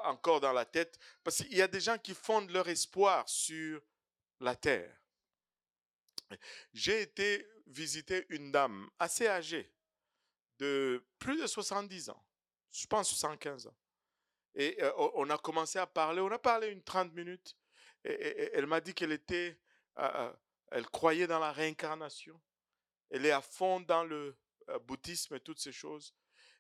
[0.05, 3.83] encore dans la tête, parce qu'il y a des gens qui fondent leur espoir sur
[4.41, 4.97] la terre.
[6.73, 9.71] J'ai été visiter une dame assez âgée,
[10.59, 12.25] de plus de 70 ans,
[12.73, 13.77] je pense 75 ans.
[14.55, 17.59] Et euh, on a commencé à parler, on a parlé une 30 minutes.
[18.05, 19.61] Et, elle m'a dit qu'elle était,
[19.99, 20.33] euh, euh,
[20.71, 22.41] elle croyait dans la réincarnation.
[23.11, 24.35] Elle est à fond dans le
[24.85, 26.15] bouddhisme et toutes ces choses.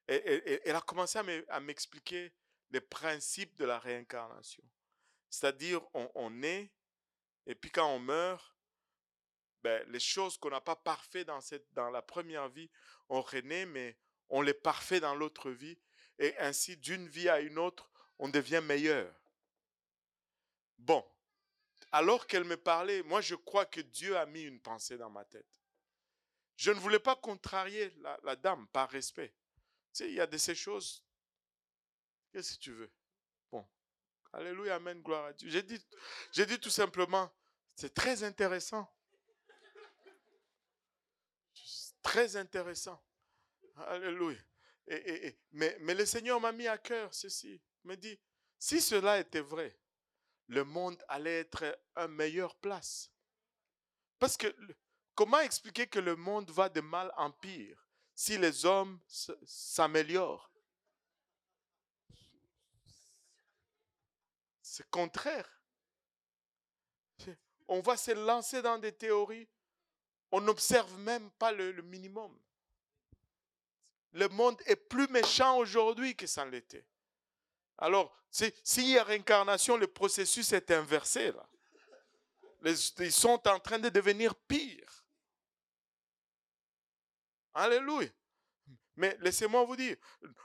[0.08, 1.18] Et, elle a commencé
[1.48, 2.32] à m'expliquer
[2.70, 4.64] les principes de la réincarnation.
[5.30, 6.70] C'est-à-dire, on, on est,
[7.46, 8.54] et puis quand on meurt,
[9.62, 12.70] ben, les choses qu'on n'a pas parfait dans, cette, dans la première vie,
[13.08, 13.96] on renaît, mais
[14.28, 15.78] on les parfait dans l'autre vie.
[16.18, 19.12] Et ainsi, d'une vie à une autre, on devient meilleur.
[20.78, 21.04] Bon,
[21.92, 25.24] alors qu'elle me parlait, moi je crois que Dieu a mis une pensée dans ma
[25.24, 25.60] tête.
[26.56, 29.32] Je ne voulais pas contrarier la, dame par respect.
[29.94, 31.02] Sais, il y a de ces choses.
[32.32, 32.92] Qu'est-ce que tu veux?
[33.50, 33.64] Bon,
[34.32, 35.48] Alléluia, Amen, gloire à Dieu.
[35.48, 37.32] J'ai dit, tout simplement,
[37.76, 38.92] c'est très intéressant.
[42.02, 43.00] Très intéressant.
[43.76, 44.38] Alléluia.
[45.52, 47.62] Mais le Seigneur m'a mis à cœur ceci.
[47.84, 48.20] Il me dit,
[48.58, 49.78] si cela était vrai,
[50.48, 53.12] le monde allait être une meilleure place.
[54.18, 54.52] Parce que
[55.14, 57.83] comment expliquer que le monde va de mal en pire?
[58.14, 58.98] Si les hommes
[59.44, 60.50] s'améliorent
[64.76, 65.48] C'est contraire.
[67.68, 69.48] On va se lancer dans des théories.
[70.32, 72.36] On n'observe même pas le, minimum.
[74.14, 76.84] Le monde est plus méchant aujourd'hui que ça l'était.
[77.78, 81.32] Alors, s'il y a réincarnation, le processus est inversé.
[82.64, 84.83] Ils sont en train de devenir pires.
[87.54, 88.12] Alléluia.
[88.96, 89.96] Mais laissez-moi vous dire,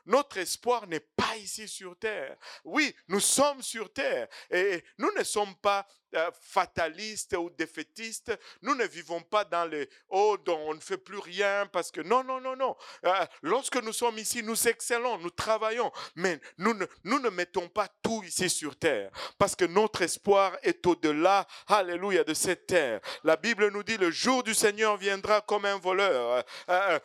[0.06, 2.36] notre espoir n'est pas ici sur terre.
[2.64, 5.86] Oui, nous sommes sur terre et nous ne sommes pas
[6.16, 8.36] euh, fatalistes ou défaitistes.
[8.64, 12.02] Nous ne vivons pas dans les oh dont on ne fait plus rien parce que
[12.02, 12.76] non non non non.
[13.06, 18.24] Euh, lorsque nous sommes ici, nous excellons, nous travaillons, mais nous ne mettons pas tout
[18.24, 21.46] ici sur terre parce que notre espoir est au-delà.
[21.68, 23.02] Alléluia de cette terre.
[23.24, 26.44] La Bible nous dit le jour du Seigneur viendra comme un voleur.
[26.70, 27.00] Euh,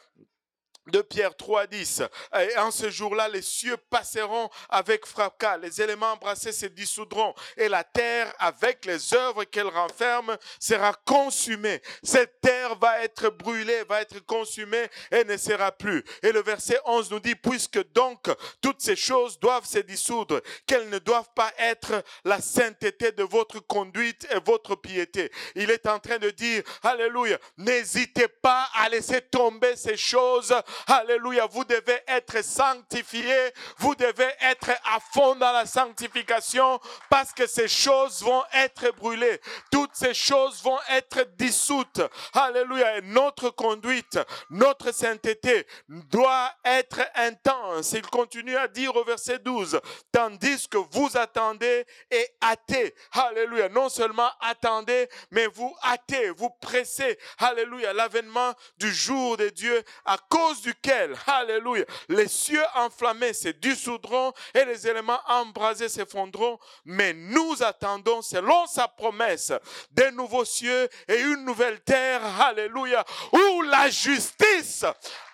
[0.89, 2.02] de Pierre 3, 10.
[2.40, 7.69] Et en ce jour-là, les cieux passeront avec fracas, les éléments embrassés se dissoudront, et
[7.69, 11.81] la terre, avec les œuvres qu'elle renferme, sera consumée.
[12.02, 16.05] Cette terre va être brûlée, va être consumée et ne sera plus.
[16.23, 18.27] Et le verset 11 nous dit, puisque donc
[18.61, 23.61] toutes ces choses doivent se dissoudre, qu'elles ne doivent pas être la sainteté de votre
[23.61, 25.31] conduite et votre piété.
[25.55, 30.55] Il est en train de dire, Alléluia, n'hésitez pas à laisser tomber ces choses
[30.87, 33.37] Alléluia, vous devez être sanctifié,
[33.79, 36.81] vous devez être à fond dans la sanctification
[37.11, 39.41] parce que ces choses vont être brûlées.
[39.71, 42.03] Toutes ces choses vont être dissoutes.
[42.33, 43.01] Alléluia.
[43.03, 44.19] Notre conduite,
[44.51, 47.93] notre sainteté doit être intense.
[47.93, 49.81] Il continue à dire au verset 12,
[50.13, 52.95] tandis que vous attendez et hâtez.
[53.13, 53.69] Alléluia.
[53.69, 57.19] Non seulement attendez, mais vous hâtez, vous pressez.
[57.39, 57.93] Alléluia.
[57.93, 64.65] L'avènement du jour de Dieu à cause duquel, alléluia, les cieux enflammés se dissoudront et
[64.65, 66.59] les éléments embrasés s'effondreront.
[66.85, 69.53] Mais nous attendons, selon sa promesse,
[69.91, 74.85] des nouveaux cieux et une nouvelle terre, alléluia, où la justice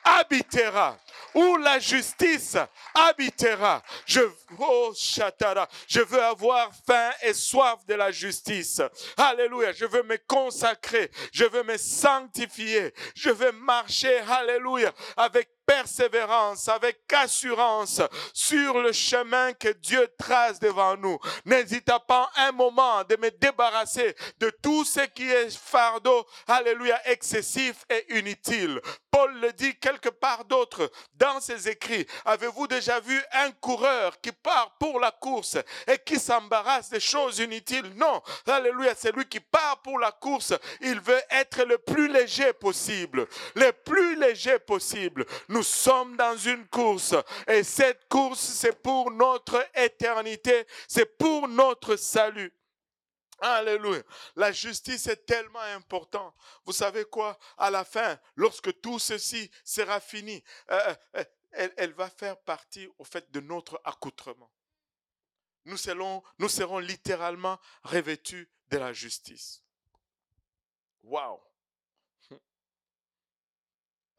[0.04, 0.98] habitera,
[1.34, 2.56] où la justice
[2.94, 3.82] habitera.
[4.06, 4.20] Je,
[4.58, 8.80] oh, je veux avoir faim et soif de la justice.
[9.16, 9.72] Alléluia.
[9.72, 11.10] Je veux me consacrer.
[11.32, 12.92] Je veux me sanctifier.
[13.14, 18.02] Je veux marcher, alléluia, avec persévérance, avec assurance
[18.34, 21.16] sur le chemin que Dieu trace devant nous.
[21.44, 27.84] N'hésite pas un moment de me débarrasser de tout ce qui est fardeau, alléluia, excessif
[27.88, 28.80] et inutile.
[29.12, 32.06] Paul le dit quelque part d'autre dans ses écrits.
[32.24, 35.56] Avez-vous déjà vu un coureur qui part pour la course
[35.86, 37.92] et qui s'embarrasse des choses inutiles?
[37.96, 38.22] Non.
[38.46, 40.54] Alléluia, c'est lui qui part pour la course.
[40.80, 43.26] Il veut être le plus léger possible.
[43.54, 45.26] Le plus léger possible.
[45.48, 47.14] Nous sommes dans une course
[47.46, 52.52] et cette course, c'est pour notre éternité, c'est pour notre salut.
[53.40, 54.02] Alléluia.
[54.36, 56.34] La justice est tellement importante.
[56.66, 57.38] Vous savez quoi?
[57.56, 62.86] À la fin, lorsque tout ceci sera fini, euh, euh, elle, elle, va faire partie
[62.98, 64.52] au fait de notre accoutrement.
[65.64, 69.62] Nous serons, nous serons littéralement revêtus de la justice.
[71.02, 71.40] Waouh!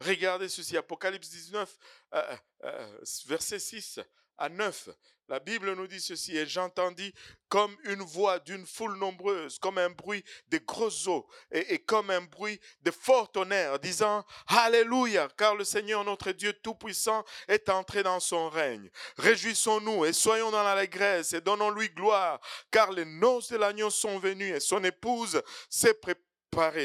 [0.04, 1.78] Regardez ceci, Apocalypse 19,
[2.14, 4.00] euh, euh, verset 6
[4.36, 4.88] à 9.
[5.28, 7.14] La Bible nous dit ceci, et j'entendis
[7.48, 12.22] comme une voix d'une foule nombreuse, comme un bruit de grosses eaux, et, comme un
[12.22, 18.20] bruit de fort tonnerre, disant, Alléluia, car le Seigneur notre Dieu Tout-Puissant est entré dans
[18.20, 18.90] son règne.
[19.16, 24.54] Réjouissons-nous et soyons dans l'allégresse et donnons-lui gloire, car les noces de l'agneau sont venues
[24.56, 26.26] et son épouse s'est préparée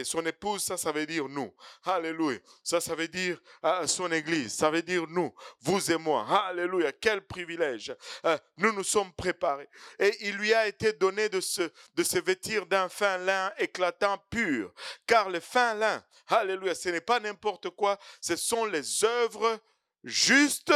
[0.03, 1.53] son épouse, ça, ça veut dire nous.
[1.83, 2.39] Alléluia.
[2.63, 4.53] Ça, ça veut dire euh, son église.
[4.53, 6.25] Ça veut dire nous, vous et moi.
[6.47, 6.91] Alléluia.
[6.93, 7.95] Quel privilège.
[8.25, 9.69] Euh, nous nous sommes préparés.
[9.99, 14.17] Et il lui a été donné de se, de se vêtir d'un fin lin éclatant
[14.29, 14.73] pur.
[15.05, 17.97] Car le fin lin, Alléluia, ce n'est pas n'importe quoi.
[18.21, 19.59] Ce sont les œuvres
[20.03, 20.73] justes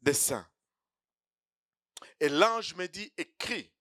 [0.00, 0.46] des saints.
[2.20, 3.71] Et l'ange me dit, écrit,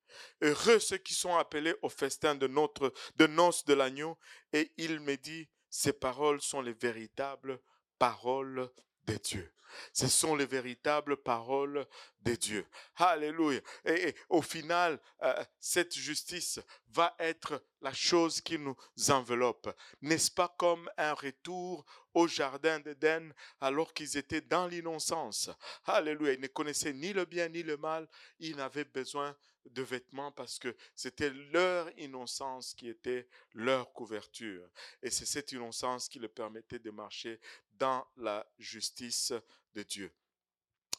[0.42, 4.18] Heureux ceux qui sont appelés au festin de notre de noces de l'agneau.
[4.54, 7.60] Et il me dit, ces paroles sont les véritables
[7.98, 8.70] paroles
[9.06, 9.52] de Dieu.
[9.94, 11.86] Ce sont les véritables paroles
[12.22, 12.68] de Dieu.
[12.96, 13.62] Alléluia.
[13.86, 16.60] Et, au final, euh, cette justice
[16.90, 18.76] va être la chose qui nous
[19.10, 19.74] enveloppe.
[20.02, 25.50] N'est-ce pas comme un retour au jardin d'Éden alors qu'ils étaient dans l'innocence?
[25.86, 26.34] Alléluia.
[26.34, 28.08] Ils ne connaissaient ni le bien ni le mal.
[28.40, 34.68] Ils n'avaient besoin de vêtements parce que c'était leur innocence qui était leur couverture.
[35.02, 37.40] Et c'est cette innocence qui leur permettait de marcher
[37.82, 39.34] dans la justice
[39.74, 40.14] de Dieu.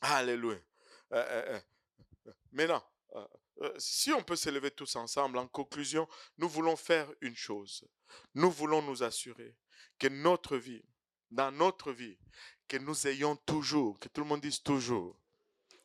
[0.00, 0.59] Alléluia.
[1.12, 1.60] Euh, euh,
[2.26, 2.84] euh, maintenant,
[3.78, 7.86] si on peut se lever tous ensemble, en conclusion, nous voulons faire une chose.
[8.34, 9.54] Nous voulons nous assurer
[9.96, 10.82] que notre vie,
[11.30, 12.18] dans notre vie,
[12.66, 15.16] que nous ayons toujours, que tout le monde dise toujours,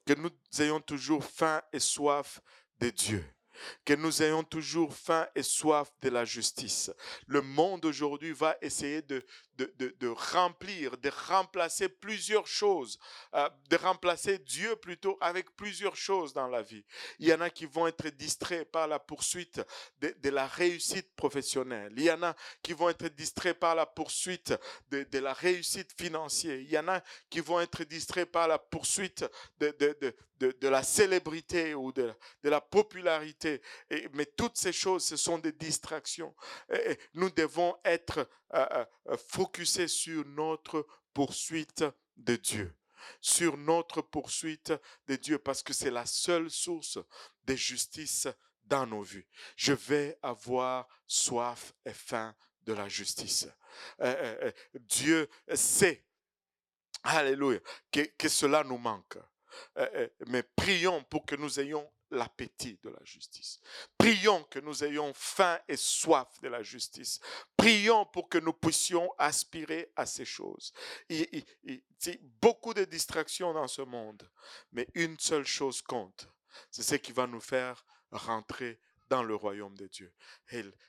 [0.03, 2.41] que nous ayons toujours faim et soif
[2.79, 3.23] de Dieu.
[3.85, 6.91] Que nous ayons toujours faim et soif de la justice.
[7.27, 9.23] Le monde aujourd'hui va essayer de,
[9.57, 12.99] de, remplir, de remplacer plusieurs choses,
[13.33, 16.85] euh, de remplacer Dieu plutôt avec plusieurs choses dans la vie.
[17.19, 19.61] Il y en a qui vont être distraits par la poursuite
[19.99, 21.93] de, la réussite professionnelle.
[21.95, 24.53] Il y en a qui vont être distraits par la poursuite
[24.89, 26.57] de, la réussite financière.
[26.59, 29.25] Il y en a qui vont être distraits par la poursuite
[29.59, 32.13] de, la célébrité ou de,
[32.43, 33.61] la popularité.
[34.13, 36.35] Mais toutes ces choses, ce sont des distractions.
[37.13, 39.17] Nous devons être euh, euh,
[39.47, 41.85] focuser sur notre poursuite
[42.17, 42.75] de Dieu
[43.21, 44.73] sur notre poursuite
[45.07, 46.99] de Dieu parce que c'est la seule source
[47.45, 48.27] de justice
[48.65, 49.25] dans nos vies.
[49.55, 53.47] Je vais avoir soif et faim de la justice.
[54.01, 56.03] Euh, Dieu sait,
[57.03, 57.59] alléluia,
[57.91, 59.17] que, cela nous manque.
[60.25, 63.59] mais prions pour que nous ayons l'appétit de la justice.
[63.97, 67.19] Prions que nous ayons faim et soif de la justice.
[67.55, 70.73] Prions pour que nous puissions aspirer à ces choses.
[71.09, 72.11] Il, y a
[72.41, 74.29] beaucoup de distractions dans ce monde,
[74.71, 76.29] mais une seule chose compte.
[76.71, 78.79] C'est ce qui va nous faire rentrer
[79.09, 80.11] dans le royaume de Dieu.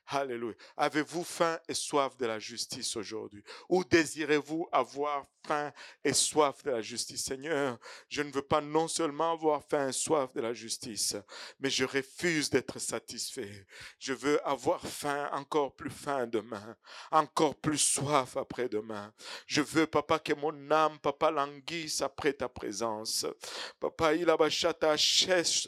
[0.07, 0.55] Alléluia.
[0.77, 3.43] Avez-vous faim et soif de la justice aujourd'hui?
[3.69, 5.73] Ou désirez-vous avoir faim
[6.03, 7.25] et soif de la justice?
[7.25, 7.79] Seigneur,
[8.09, 11.17] je ne veux pas non seulement avoir faim et soif de la justice,
[11.61, 13.67] mais je refuse d'être satisfait.
[13.99, 16.77] Je veux avoir faim, encore plus faim demain,
[17.11, 19.13] encore plus soif après-demain.
[19.47, 23.27] Je veux, papa, que mon âme, papa, languisse après ta présence.
[23.79, 24.37] Papa, il a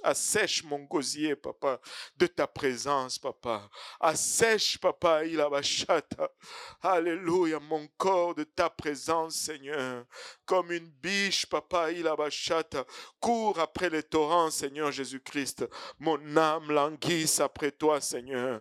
[0.03, 1.81] assèche mon gosier, papa,
[2.17, 3.69] de ta présence, papa.
[3.99, 5.49] Assèche, papa, il a
[6.83, 10.05] Alléluia, mon corps de ta présence, Seigneur.
[10.45, 12.17] Comme une biche, papa, il a
[13.21, 15.67] Cours après les torrents, Seigneur Jésus-Christ.
[15.99, 18.61] Mon âme languisse après toi, Seigneur.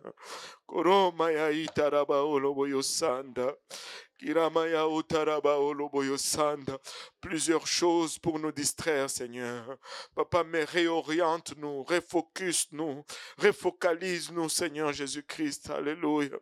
[7.22, 9.78] Plusieurs choses pour nous distraire, Seigneur.
[10.14, 13.06] Papa, mais réoriente-nous, refocus-nous,
[13.38, 15.70] refocalise-nous, Seigneur Jésus-Christ.
[15.70, 16.38] Alléluia.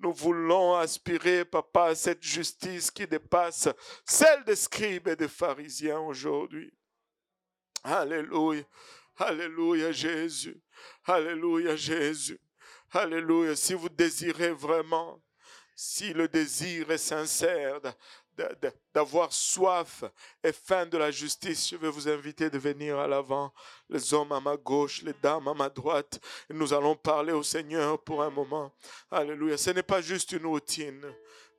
[0.00, 3.68] Nous voulons aspirer, Papa, à cette justice qui dépasse
[4.04, 6.72] celle des scribes et des pharisiens aujourd'hui.
[7.84, 8.64] Alléluia.
[9.16, 10.60] Alléluia, Jésus.
[11.04, 12.40] Alléluia, Jésus.
[12.90, 13.54] Alléluia.
[13.54, 15.22] Si vous désirez vraiment
[15.82, 17.80] si le désir est sincère
[18.92, 20.04] d'avoir soif
[20.44, 23.50] et faim de la justice, je vais vous inviter de venir à l'avant,
[23.88, 26.20] les hommes à ma gauche, les dames à ma droite.
[26.50, 28.70] Et nous allons parler au Seigneur pour un moment.
[29.10, 29.56] Alléluia.
[29.56, 31.00] Ce n'est pas juste une routine,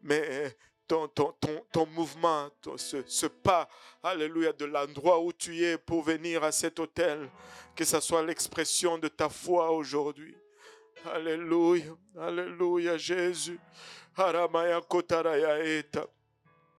[0.04, 0.56] mais
[0.88, 3.68] ton, ton, ton, ton mouvement, ce, ce, pas,
[4.04, 7.28] alléluia, de l'endroit où tu es pour venir à cet hôtel,
[7.76, 10.36] que ce soit l'expression de ta foi aujourd'hui.
[11.06, 11.86] Alléluia.
[12.20, 13.60] Alléluia, Jésus.
[14.14, 16.08] haramaya kutarayaeta